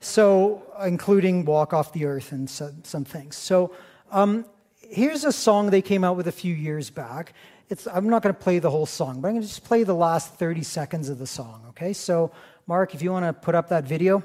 So, 0.00 0.62
including 0.84 1.44
Walk 1.44 1.72
Off 1.72 1.92
the 1.92 2.04
Earth 2.04 2.32
and 2.32 2.48
some, 2.48 2.84
some 2.84 3.04
things. 3.04 3.36
So, 3.36 3.72
um, 4.10 4.44
here's 4.80 5.24
a 5.24 5.32
song 5.32 5.70
they 5.70 5.82
came 5.82 6.04
out 6.04 6.16
with 6.16 6.28
a 6.28 6.32
few 6.32 6.54
years 6.54 6.90
back. 6.90 7.32
It's, 7.68 7.86
I'm 7.88 8.08
not 8.08 8.22
going 8.22 8.34
to 8.34 8.40
play 8.40 8.58
the 8.58 8.70
whole 8.70 8.86
song, 8.86 9.20
but 9.20 9.28
I'm 9.28 9.34
going 9.34 9.42
to 9.42 9.48
just 9.48 9.64
play 9.64 9.82
the 9.82 9.94
last 9.94 10.34
30 10.34 10.62
seconds 10.62 11.08
of 11.08 11.18
the 11.18 11.26
song, 11.26 11.64
okay? 11.70 11.92
So, 11.92 12.30
Mark, 12.66 12.94
if 12.94 13.02
you 13.02 13.10
want 13.10 13.24
to 13.24 13.32
put 13.32 13.54
up 13.54 13.68
that 13.70 13.84
video. 13.84 14.22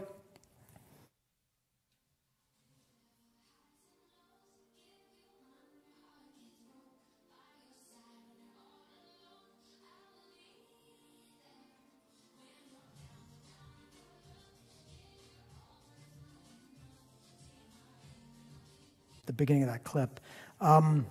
Beginning 19.41 19.63
of 19.63 19.69
that 19.69 19.83
clip. 19.83 20.19
Um, 20.59 21.05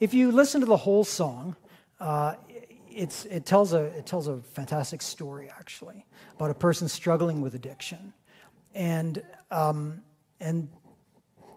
if 0.00 0.12
you 0.12 0.32
listen 0.32 0.60
to 0.60 0.66
the 0.66 0.76
whole 0.76 1.04
song, 1.04 1.56
uh, 2.00 2.34
it's, 2.90 3.24
it, 3.26 3.46
tells 3.46 3.72
a, 3.72 3.84
it 3.84 4.06
tells 4.06 4.28
a 4.28 4.38
fantastic 4.38 5.02
story, 5.02 5.48
actually, 5.48 6.04
about 6.36 6.50
a 6.50 6.54
person 6.54 6.88
struggling 6.88 7.40
with 7.40 7.54
addiction. 7.54 8.12
And, 8.74 9.22
um, 9.50 10.02
and 10.40 10.68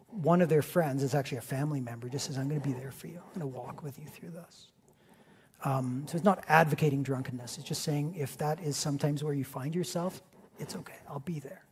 one 0.09 0.41
of 0.41 0.49
their 0.49 0.61
friends, 0.61 1.03
is 1.03 1.15
actually 1.15 1.39
a 1.39 1.41
family 1.41 1.81
member, 1.81 2.09
just 2.09 2.27
says, 2.27 2.37
I'm 2.37 2.47
going 2.47 2.61
to 2.61 2.67
be 2.67 2.73
there 2.73 2.91
for 2.91 3.07
you. 3.07 3.17
I'm 3.17 3.41
going 3.41 3.51
to 3.51 3.57
walk 3.57 3.83
with 3.83 3.99
you 3.99 4.05
through 4.05 4.31
this. 4.31 4.67
Um, 5.63 6.05
so 6.07 6.15
it's 6.15 6.25
not 6.25 6.43
advocating 6.47 7.03
drunkenness. 7.03 7.57
It's 7.57 7.67
just 7.67 7.81
saying 7.81 8.15
if 8.15 8.37
that 8.37 8.61
is 8.61 8.77
sometimes 8.77 9.23
where 9.23 9.33
you 9.33 9.43
find 9.43 9.73
yourself, 9.73 10.21
it's 10.59 10.75
okay. 10.75 10.97
I'll 11.09 11.19
be 11.19 11.39
there. 11.39 11.63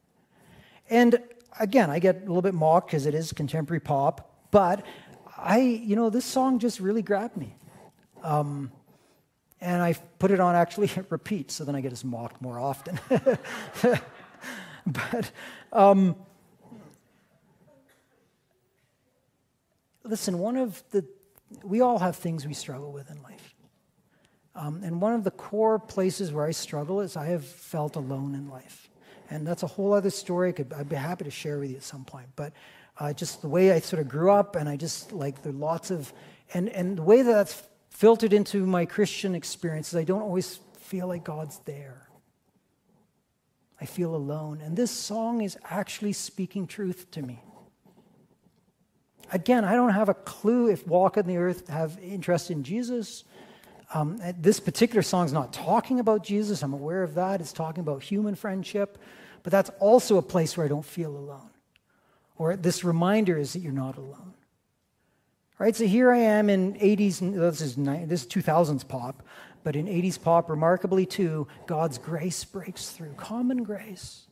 And 0.90 1.20
again, 1.60 1.89
I 1.89 2.00
get 2.00 2.18
a 2.18 2.20
little 2.20 2.41
bit 2.41 2.54
mocked 2.54 2.88
because 2.88 3.06
it 3.06 3.13
is 3.13 3.32
contemporary 3.34 3.80
pop, 3.80 4.50
but 4.52 4.86
I, 5.38 5.60
you 5.60 5.96
know, 5.96 6.10
this 6.10 6.26
song 6.26 6.60
just 6.60 6.80
really 6.80 7.02
grabbed 7.02 7.38
me. 7.38 7.56
Um, 8.24 8.72
and 9.62 9.82
I 9.82 9.94
put 10.20 10.32
it 10.32 10.39
on 10.39 10.56
actually 10.56 10.89
repeat, 11.10 11.52
so 11.52 11.63
then 11.63 11.76
I 11.76 11.82
get 11.82 11.91
as 11.91 12.04
mocked 12.04 12.41
more 12.41 12.60
often. 12.60 13.00
but 14.86 15.32
um, 15.72 16.15
listen, 20.04 20.39
one 20.39 20.58
of 20.58 20.84
the, 20.91 21.06
we 21.63 21.82
all 21.82 22.00
have 22.00 22.15
things 22.15 22.46
we 22.46 22.54
struggle 22.54 22.91
with 22.91 23.10
in 23.10 23.22
life. 23.22 23.56
Um, 24.56 24.84
and 24.84 25.02
one 25.02 25.13
of 25.13 25.24
the 25.24 25.32
core 25.32 25.80
places 25.80 26.32
where 26.32 26.46
I 26.46 26.52
struggle 26.52 27.02
is 27.02 27.18
I 27.18 27.26
have 27.26 27.44
felt 27.44 27.96
alone 27.98 28.36
in 28.36 28.50
life. 28.50 28.85
And 29.30 29.46
that's 29.46 29.64
a 29.64 29.68
whole 29.68 29.94
other 29.94 30.10
story. 30.10 30.54
Could, 30.54 30.74
I'd 30.74 30.90
be 30.90 30.96
happy 30.96 31.24
to 31.24 31.32
share 31.32 31.60
with 31.60 31.72
you 31.72 31.78
at 31.78 31.84
some 31.84 32.06
point. 32.06 32.28
But 32.36 32.54
uh, 33.00 33.14
just 33.14 33.42
the 33.42 33.48
way 33.48 33.72
I 33.72 33.80
sort 33.80 34.02
of 34.02 34.08
grew 34.08 34.32
up, 34.32 34.56
and 34.56 34.70
I 34.70 34.78
just 34.78 35.12
like 35.12 35.42
there 35.42 35.52
are 35.52 35.56
lots 35.56 35.92
of, 35.92 36.14
and, 36.54 36.70
and 36.70 36.98
the 36.98 37.04
way 37.04 37.22
that 37.22 37.32
that's 37.32 37.64
filtered 37.90 38.34
into 38.34 38.66
my 38.66 38.86
Christian 38.86 39.36
experiences, 39.36 39.96
I 39.96 40.04
don't 40.04 40.22
always 40.22 40.60
feel 40.80 41.08
like 41.08 41.24
God's 41.24 41.60
there. 41.66 42.08
I 43.80 43.86
feel 43.86 44.16
alone. 44.16 44.62
And 44.62 44.78
this 44.78 44.92
song 44.92 45.42
is 45.42 45.58
actually 45.70 46.14
speaking 46.14 46.68
truth 46.68 47.12
to 47.12 47.22
me. 47.22 47.42
Again, 49.32 49.66
I 49.66 49.74
don't 49.74 49.92
have 49.92 50.08
a 50.08 50.14
clue 50.14 50.70
if 50.70 50.88
Walk 50.88 51.18
on 51.18 51.26
the 51.26 51.38
Earth 51.38 51.68
have 51.68 51.98
interest 52.02 52.52
in 52.52 52.64
Jesus. 52.64 53.24
Um, 53.93 54.19
this 54.38 54.60
particular 54.60 55.02
song 55.02 55.26
is 55.26 55.34
not 55.34 55.54
talking 55.54 56.00
about 56.00 56.24
Jesus. 56.24 56.63
I'm 56.63 56.74
aware 56.74 57.04
of 57.04 57.15
that. 57.15 57.41
It's 57.41 57.54
talking 57.54 57.82
about 57.82 58.04
human 58.04 58.36
friendship. 58.36 58.98
But 59.43 59.52
that's 59.52 59.69
also 59.80 60.17
a 60.17 60.21
place 60.21 60.58
where 60.58 60.65
I 60.65 60.69
don't 60.69 60.86
feel 60.86 61.15
alone. 61.15 61.50
Or 62.38 62.56
this 62.56 62.84
reminder 62.84 63.38
is 63.38 63.54
that 63.54 63.60
you're 63.60 63.71
not 63.71 63.98
alone. 63.98 64.34
Right? 65.58 65.76
So 65.76 65.86
here 65.86 66.12
I 66.12 66.17
am 66.17 66.50
in 66.50 66.74
80s, 66.74 67.19
this 67.34 67.62
is, 67.62 67.76
this 67.76 68.21
is 68.24 68.28
2000s 68.28 68.86
pop, 68.88 69.24
but 69.63 69.76
in 69.76 69.86
80s 69.86 70.21
pop, 70.21 70.50
remarkably 70.50 71.06
too, 71.06 71.48
God's 71.65 71.98
grace 71.98 72.43
breaks 72.43 72.89
through. 72.89 73.13
Common 73.13 73.63
grace. 73.63 74.24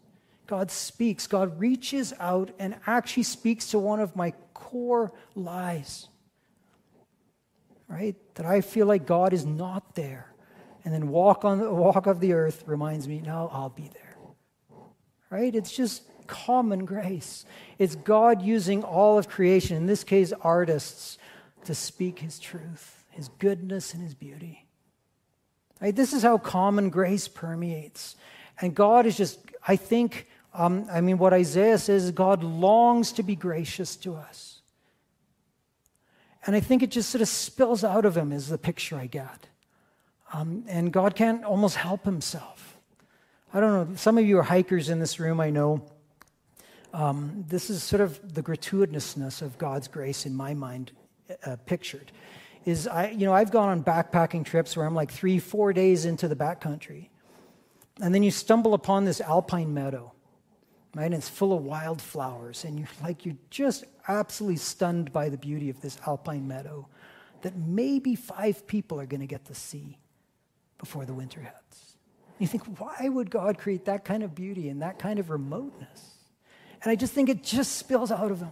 God 0.47 0.69
speaks. 0.69 1.25
God 1.27 1.57
reaches 1.59 2.13
out 2.19 2.51
and 2.59 2.75
actually 2.85 3.23
speaks 3.23 3.69
to 3.69 3.79
one 3.79 4.01
of 4.01 4.15
my 4.15 4.33
core 4.53 5.13
lies 5.33 6.09
right? 7.87 8.15
That 8.35 8.45
I 8.45 8.61
feel 8.61 8.85
like 8.85 9.05
God 9.05 9.33
is 9.33 9.45
not 9.45 9.95
there. 9.95 10.33
And 10.85 10.93
then 10.93 11.09
walk 11.09 11.45
on 11.45 11.59
the 11.59 11.73
walk 11.73 12.07
of 12.07 12.19
the 12.19 12.33
earth 12.33 12.63
reminds 12.67 13.07
me, 13.07 13.21
no, 13.21 13.49
I'll 13.51 13.69
be 13.69 13.89
there. 13.93 14.17
Right? 15.29 15.55
It's 15.55 15.71
just 15.71 16.03
common 16.27 16.85
grace. 16.85 17.45
It's 17.79 17.95
God 17.95 18.41
using 18.41 18.83
all 18.83 19.17
of 19.17 19.29
creation, 19.29 19.77
in 19.77 19.85
this 19.85 20.03
case, 20.03 20.33
artists, 20.41 21.17
to 21.65 21.73
speak 21.73 22.19
his 22.19 22.39
truth, 22.39 23.05
his 23.09 23.29
goodness, 23.39 23.93
and 23.93 24.03
his 24.03 24.13
beauty. 24.13 24.67
Right? 25.81 25.95
This 25.95 26.13
is 26.13 26.23
how 26.23 26.37
common 26.37 26.89
grace 26.89 27.27
permeates. 27.27 28.15
And 28.61 28.75
God 28.75 29.05
is 29.05 29.17
just, 29.17 29.39
I 29.67 29.75
think, 29.75 30.27
um, 30.53 30.85
I 30.91 31.01
mean, 31.01 31.17
what 31.17 31.33
Isaiah 31.33 31.77
says, 31.77 32.11
God 32.11 32.43
longs 32.43 33.11
to 33.13 33.23
be 33.23 33.35
gracious 33.35 33.95
to 33.97 34.15
us. 34.15 34.52
And 36.45 36.56
I 36.56 36.60
think 36.60 36.84
it 36.84 36.91
just 36.91 37.10
sort 37.10 37.21
of 37.21 37.27
spills 37.27 37.84
out 37.84 38.06
of 38.06 38.17
him, 38.17 38.32
is 38.32 38.49
the 38.49 38.58
picture 38.58 38.97
I 38.97 39.08
get. 39.08 39.47
Um, 40.34 40.65
and 40.67 40.91
God 40.91 41.15
can't 41.15 41.43
almost 41.43 41.75
help 41.75 42.06
himself. 42.06 42.77
I 43.53 43.60
don't 43.60 43.89
know, 43.91 43.95
some 43.95 44.17
of 44.17 44.25
you 44.25 44.39
are 44.39 44.43
hikers 44.43 44.89
in 44.89 44.99
this 44.99 45.19
room, 45.19 45.39
I 45.39 45.51
know. 45.51 45.86
Um, 46.93 47.45
this 47.47 47.69
is 47.69 47.84
sort 47.84 48.01
of 48.01 48.34
the 48.34 48.41
gratuitousness 48.41 49.41
of 49.41 49.58
God's 49.58 49.88
grace 49.88 50.25
in 50.25 50.36
my 50.36 50.53
mind 50.53 50.91
uh, 51.45 51.56
pictured. 51.65 52.12
Is 52.65 52.88
I, 52.88 53.10
you 53.10 53.25
know, 53.25 53.34
I've 53.34 53.51
gone 53.51 53.69
on 53.69 53.84
backpacking 53.84 54.45
trips 54.45 54.75
where 54.75 54.86
I'm 54.86 54.95
like 54.95 55.12
three, 55.12 55.38
four 55.39 55.73
days 55.73 56.06
into 56.06 56.27
the 56.27 56.36
backcountry. 56.36 57.10
And 58.01 58.13
then 58.13 58.23
you 58.23 58.32
stumble 58.32 58.73
upon 58.73 59.06
this 59.06 59.21
alpine 59.21 59.73
meadow 59.73 60.12
right? 60.95 61.06
And 61.06 61.13
it's 61.13 61.29
full 61.29 61.56
of 61.56 61.63
wildflowers, 61.63 62.65
and 62.65 62.77
you're 62.77 62.88
like, 63.01 63.25
you're 63.25 63.36
just 63.49 63.86
absolutely 64.08 64.58
stunned 64.58 65.12
by 65.12 65.29
the 65.29 65.38
beauty 65.38 65.69
of 65.69 65.82
this 65.82 65.97
alpine 66.06 66.47
meadow 66.47 66.88
that 67.41 67.58
maybe 67.58 68.15
five 68.15 68.65
people 68.67 68.99
are 68.99 69.06
going 69.06 69.21
to 69.21 69.27
get 69.27 69.45
to 69.45 69.56
see 69.56 69.97
before 70.77 71.06
the 71.06 71.13
winter 71.13 71.41
hits. 71.41 71.97
You 72.39 72.47
think, 72.47 72.79
why 72.79 73.10
would 73.10 73.29
God 73.29 73.58
create 73.58 73.86
that 73.86 74.06
kind 74.06 74.23
of 74.23 74.34
beauty 74.34 74.69
and 74.69 74.82
that 74.82 74.99
kind 74.99 75.19
of 75.19 75.29
remoteness? 75.29 76.15
And 76.82 76.91
I 76.91 76.95
just 76.95 77.13
think 77.13 77.29
it 77.29 77.43
just 77.43 77.77
spills 77.77 78.12
out 78.12 78.32
of 78.32 78.39
him. 78.39 78.51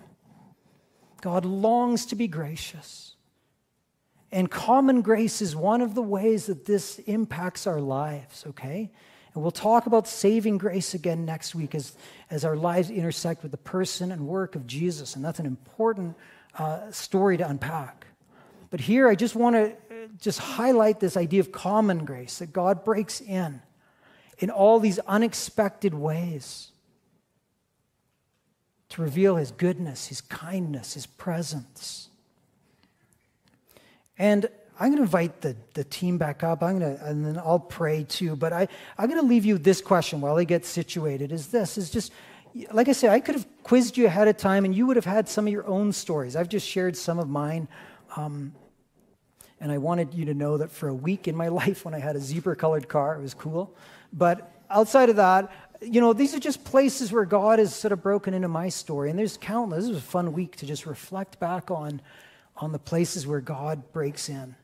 God 1.22 1.46
longs 1.46 2.06
to 2.08 2.16
be 2.16 2.28
gracious. 2.28 3.16
And 4.32 4.50
common 4.50 5.02
grace 5.02 5.42
is 5.42 5.56
one 5.56 5.82
of 5.82 5.94
the 5.94 6.02
ways 6.02 6.46
that 6.46 6.66
this 6.66 7.00
impacts 7.00 7.68
our 7.68 7.82
lives, 7.82 8.46
okay? 8.48 8.92
And 9.34 9.42
we'll 9.42 9.52
talk 9.52 9.86
about 9.86 10.08
saving 10.08 10.58
grace 10.58 10.94
again 10.94 11.26
next 11.26 11.56
week 11.56 11.74
as, 11.74 11.94
as 12.30 12.44
our 12.44 12.56
lives 12.56 12.90
intersect 12.90 13.44
with 13.44 13.52
the 13.52 13.58
person 13.58 14.12
and 14.12 14.28
work 14.28 14.56
of 14.56 14.68
Jesus. 14.68 15.16
And 15.16 15.24
that's 15.24 15.40
an 15.40 15.46
important 15.46 16.18
uh, 16.58 16.92
story 16.92 17.38
to 17.38 17.48
unpack. 17.48 18.08
But 18.70 18.82
here 18.82 19.08
I 19.08 19.16
just 19.16 19.36
want 19.36 19.56
to 19.56 19.72
uh, 19.72 20.08
just 20.20 20.40
highlight 20.40 21.00
this 21.00 21.16
idea 21.16 21.40
of 21.40 21.52
common 21.52 22.04
grace 22.04 22.40
that 22.40 22.52
God 22.52 22.84
breaks 22.84 23.22
in 23.22 23.62
in 24.38 24.50
all 24.50 24.80
these 24.80 25.00
unexpected 25.00 25.94
ways 25.94 26.72
to 28.90 29.02
reveal 29.02 29.38
his 29.38 29.52
goodness, 29.52 30.08
his 30.08 30.20
kindness, 30.20 30.96
his 30.96 31.06
presence. 31.06 32.10
And 34.18 34.50
I'm 34.82 34.88
going 34.88 34.98
to 34.98 35.04
invite 35.04 35.42
the, 35.42 35.56
the 35.76 35.84
team 35.84 36.18
back 36.18 36.42
up. 36.42 36.64
I'm 36.64 36.80
going 36.80 36.98
to, 36.98 37.06
and 37.06 37.24
then 37.24 37.38
I'll 37.38 37.60
pray 37.60 38.04
too. 38.04 38.36
But 38.36 38.52
I, 38.52 38.68
I'm 38.98 39.08
going 39.08 39.22
to 39.22 39.28
leave 39.28 39.46
you 39.46 39.60
this 39.60 39.80
question 39.80 40.22
while 40.22 40.34
they 40.36 40.44
get 40.44 40.66
situated 40.66 41.32
is 41.32 41.50
this, 41.50 41.78
is 41.78 41.92
just, 41.92 42.12
like 42.72 42.90
I 42.90 42.94
said, 42.94 43.12
I 43.12 43.20
could 43.20 43.36
have 43.36 43.46
quizzed 43.62 43.96
you 43.96 44.08
ahead 44.08 44.28
of 44.28 44.38
time 44.38 44.66
and 44.66 44.74
you 44.74 44.88
would 44.88 44.96
have 44.96 45.06
had 45.06 45.30
some 45.30 45.46
of 45.46 45.54
your 45.54 45.68
own 45.68 45.92
stories. 45.92 46.36
I've 46.36 46.50
just 46.50 46.68
shared 46.68 46.98
some 46.98 47.20
of 47.20 47.30
mine. 47.30 47.68
Um, 48.16 48.56
and 49.60 49.72
I 49.72 49.78
wanted 49.78 50.16
you 50.16 50.26
to 50.26 50.34
know 50.34 50.58
that 50.58 50.72
for 50.72 50.90
a 50.90 50.96
week 50.96 51.28
in 51.28 51.36
my 51.36 51.48
life 51.62 51.86
when 51.86 51.94
I 51.94 52.00
had 52.00 52.16
a 52.16 52.20
zebra 52.20 52.56
colored 52.56 52.90
car, 52.90 53.16
it 53.16 53.22
was 53.22 53.36
cool. 53.36 53.76
But 54.12 54.52
outside 54.68 55.10
of 55.10 55.18
that, 55.18 55.52
you 55.80 56.02
know, 56.02 56.12
these 56.12 56.34
are 56.34 56.40
just 56.40 56.66
places 56.66 57.12
where 57.12 57.26
God 57.26 57.60
has 57.60 57.76
sort 57.76 57.92
of 57.92 58.02
broken 58.02 58.34
into 58.34 58.48
my 58.48 58.70
story. 58.70 59.12
And 59.12 59.20
there's 59.20 59.38
countless. 59.38 59.84
This 59.84 59.90
was 59.90 60.00
a 60.00 60.02
fun 60.02 60.34
week 60.34 60.56
to 60.56 60.66
just 60.66 60.88
reflect 60.88 61.40
back 61.40 61.70
on, 61.70 62.02
on 62.58 62.72
the 62.72 62.80
places 62.80 63.28
where 63.28 63.42
God 63.42 63.94
breaks 63.94 64.28
in. 64.28 64.56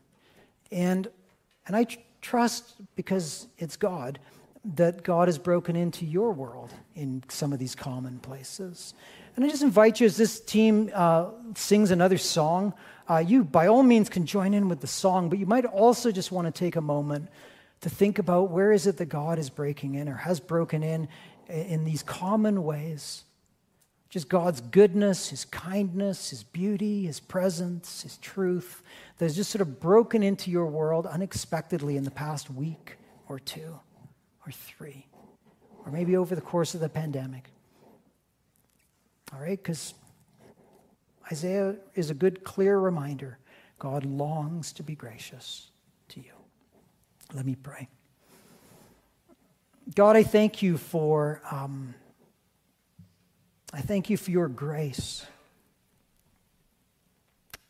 And, 0.70 1.08
and 1.66 1.76
I 1.76 1.84
tr- 1.84 1.98
trust, 2.20 2.74
because 2.96 3.46
it's 3.58 3.76
God, 3.76 4.18
that 4.74 5.02
God 5.02 5.28
has 5.28 5.38
broken 5.38 5.76
into 5.76 6.04
your 6.04 6.32
world 6.32 6.72
in 6.94 7.22
some 7.28 7.52
of 7.52 7.58
these 7.58 7.74
common 7.74 8.18
places. 8.18 8.94
And 9.36 9.44
I 9.44 9.48
just 9.48 9.62
invite 9.62 10.00
you, 10.00 10.06
as 10.06 10.16
this 10.16 10.40
team 10.40 10.90
uh, 10.92 11.30
sings 11.54 11.90
another 11.90 12.18
song, 12.18 12.74
uh, 13.08 13.18
you 13.18 13.44
by 13.44 13.68
all 13.68 13.82
means 13.82 14.08
can 14.08 14.26
join 14.26 14.52
in 14.52 14.68
with 14.68 14.80
the 14.80 14.86
song, 14.86 15.28
but 15.28 15.38
you 15.38 15.46
might 15.46 15.64
also 15.64 16.10
just 16.10 16.32
want 16.32 16.46
to 16.46 16.50
take 16.50 16.76
a 16.76 16.80
moment 16.80 17.28
to 17.80 17.88
think 17.88 18.18
about 18.18 18.50
where 18.50 18.72
is 18.72 18.86
it 18.86 18.96
that 18.96 19.06
God 19.06 19.38
is 19.38 19.48
breaking 19.48 19.94
in 19.94 20.08
or 20.08 20.16
has 20.16 20.40
broken 20.40 20.82
in 20.82 21.08
in 21.48 21.84
these 21.84 22.02
common 22.02 22.64
ways 22.64 23.24
just 24.10 24.28
God's 24.28 24.60
goodness, 24.60 25.28
His 25.28 25.44
kindness, 25.44 26.30
His 26.30 26.42
beauty, 26.42 27.06
His 27.06 27.20
presence, 27.20 28.02
His 28.02 28.16
truth 28.18 28.82
that 29.18 29.26
has 29.26 29.36
just 29.36 29.50
sort 29.50 29.62
of 29.62 29.80
broken 29.80 30.22
into 30.22 30.50
your 30.50 30.66
world 30.66 31.06
unexpectedly 31.06 31.96
in 31.96 32.04
the 32.04 32.10
past 32.10 32.50
week 32.50 32.96
or 33.28 33.38
two 33.38 33.78
or 34.46 34.52
three, 34.52 35.06
or 35.84 35.92
maybe 35.92 36.16
over 36.16 36.34
the 36.34 36.40
course 36.40 36.74
of 36.74 36.80
the 36.80 36.88
pandemic. 36.88 37.50
All 39.34 39.40
right? 39.40 39.58
Because 39.58 39.92
Isaiah 41.30 41.76
is 41.94 42.08
a 42.08 42.14
good, 42.14 42.44
clear 42.44 42.78
reminder 42.78 43.38
God 43.78 44.06
longs 44.06 44.72
to 44.72 44.82
be 44.82 44.94
gracious 44.94 45.70
to 46.08 46.20
you. 46.20 46.32
Let 47.34 47.44
me 47.44 47.54
pray. 47.54 47.88
God, 49.94 50.16
I 50.16 50.22
thank 50.22 50.62
you 50.62 50.78
for. 50.78 51.42
Um, 51.50 51.94
I 53.72 53.80
thank 53.80 54.08
you 54.10 54.16
for 54.16 54.30
your 54.30 54.48
grace, 54.48 55.26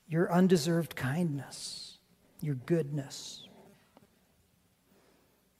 your 0.06 0.32
undeserved 0.32 0.94
kindness, 0.94 1.98
your 2.40 2.54
goodness 2.54 3.48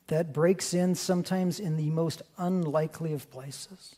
that 0.08 0.32
breaks 0.32 0.74
in 0.74 0.94
sometimes 0.94 1.60
in 1.60 1.76
the 1.76 1.90
most 1.90 2.22
unlikely 2.36 3.12
of 3.12 3.30
places. 3.30 3.96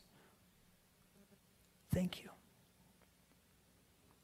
Thank 1.93 2.21
you. 2.21 2.29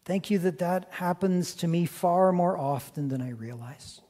Thank 0.05 0.29
you 0.29 0.39
that 0.39 0.59
that 0.59 0.87
happens 0.91 1.55
to 1.55 1.67
me 1.67 1.85
far 1.85 2.31
more 2.31 2.57
often 2.57 3.09
than 3.09 3.21
I 3.21 3.31
realize. 3.31 4.01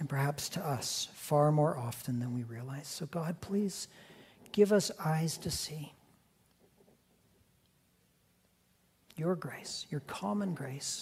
And 0.00 0.08
perhaps 0.08 0.48
to 0.50 0.64
us 0.64 1.08
far 1.14 1.50
more 1.50 1.76
often 1.76 2.20
than 2.20 2.34
we 2.34 2.44
realize. 2.44 2.86
So, 2.86 3.06
God, 3.06 3.40
please 3.40 3.88
Give 4.52 4.72
us 4.72 4.90
eyes 4.98 5.38
to 5.38 5.50
see. 5.50 5.92
Your 9.16 9.34
grace, 9.34 9.86
your 9.90 10.00
common 10.00 10.54
grace 10.54 10.96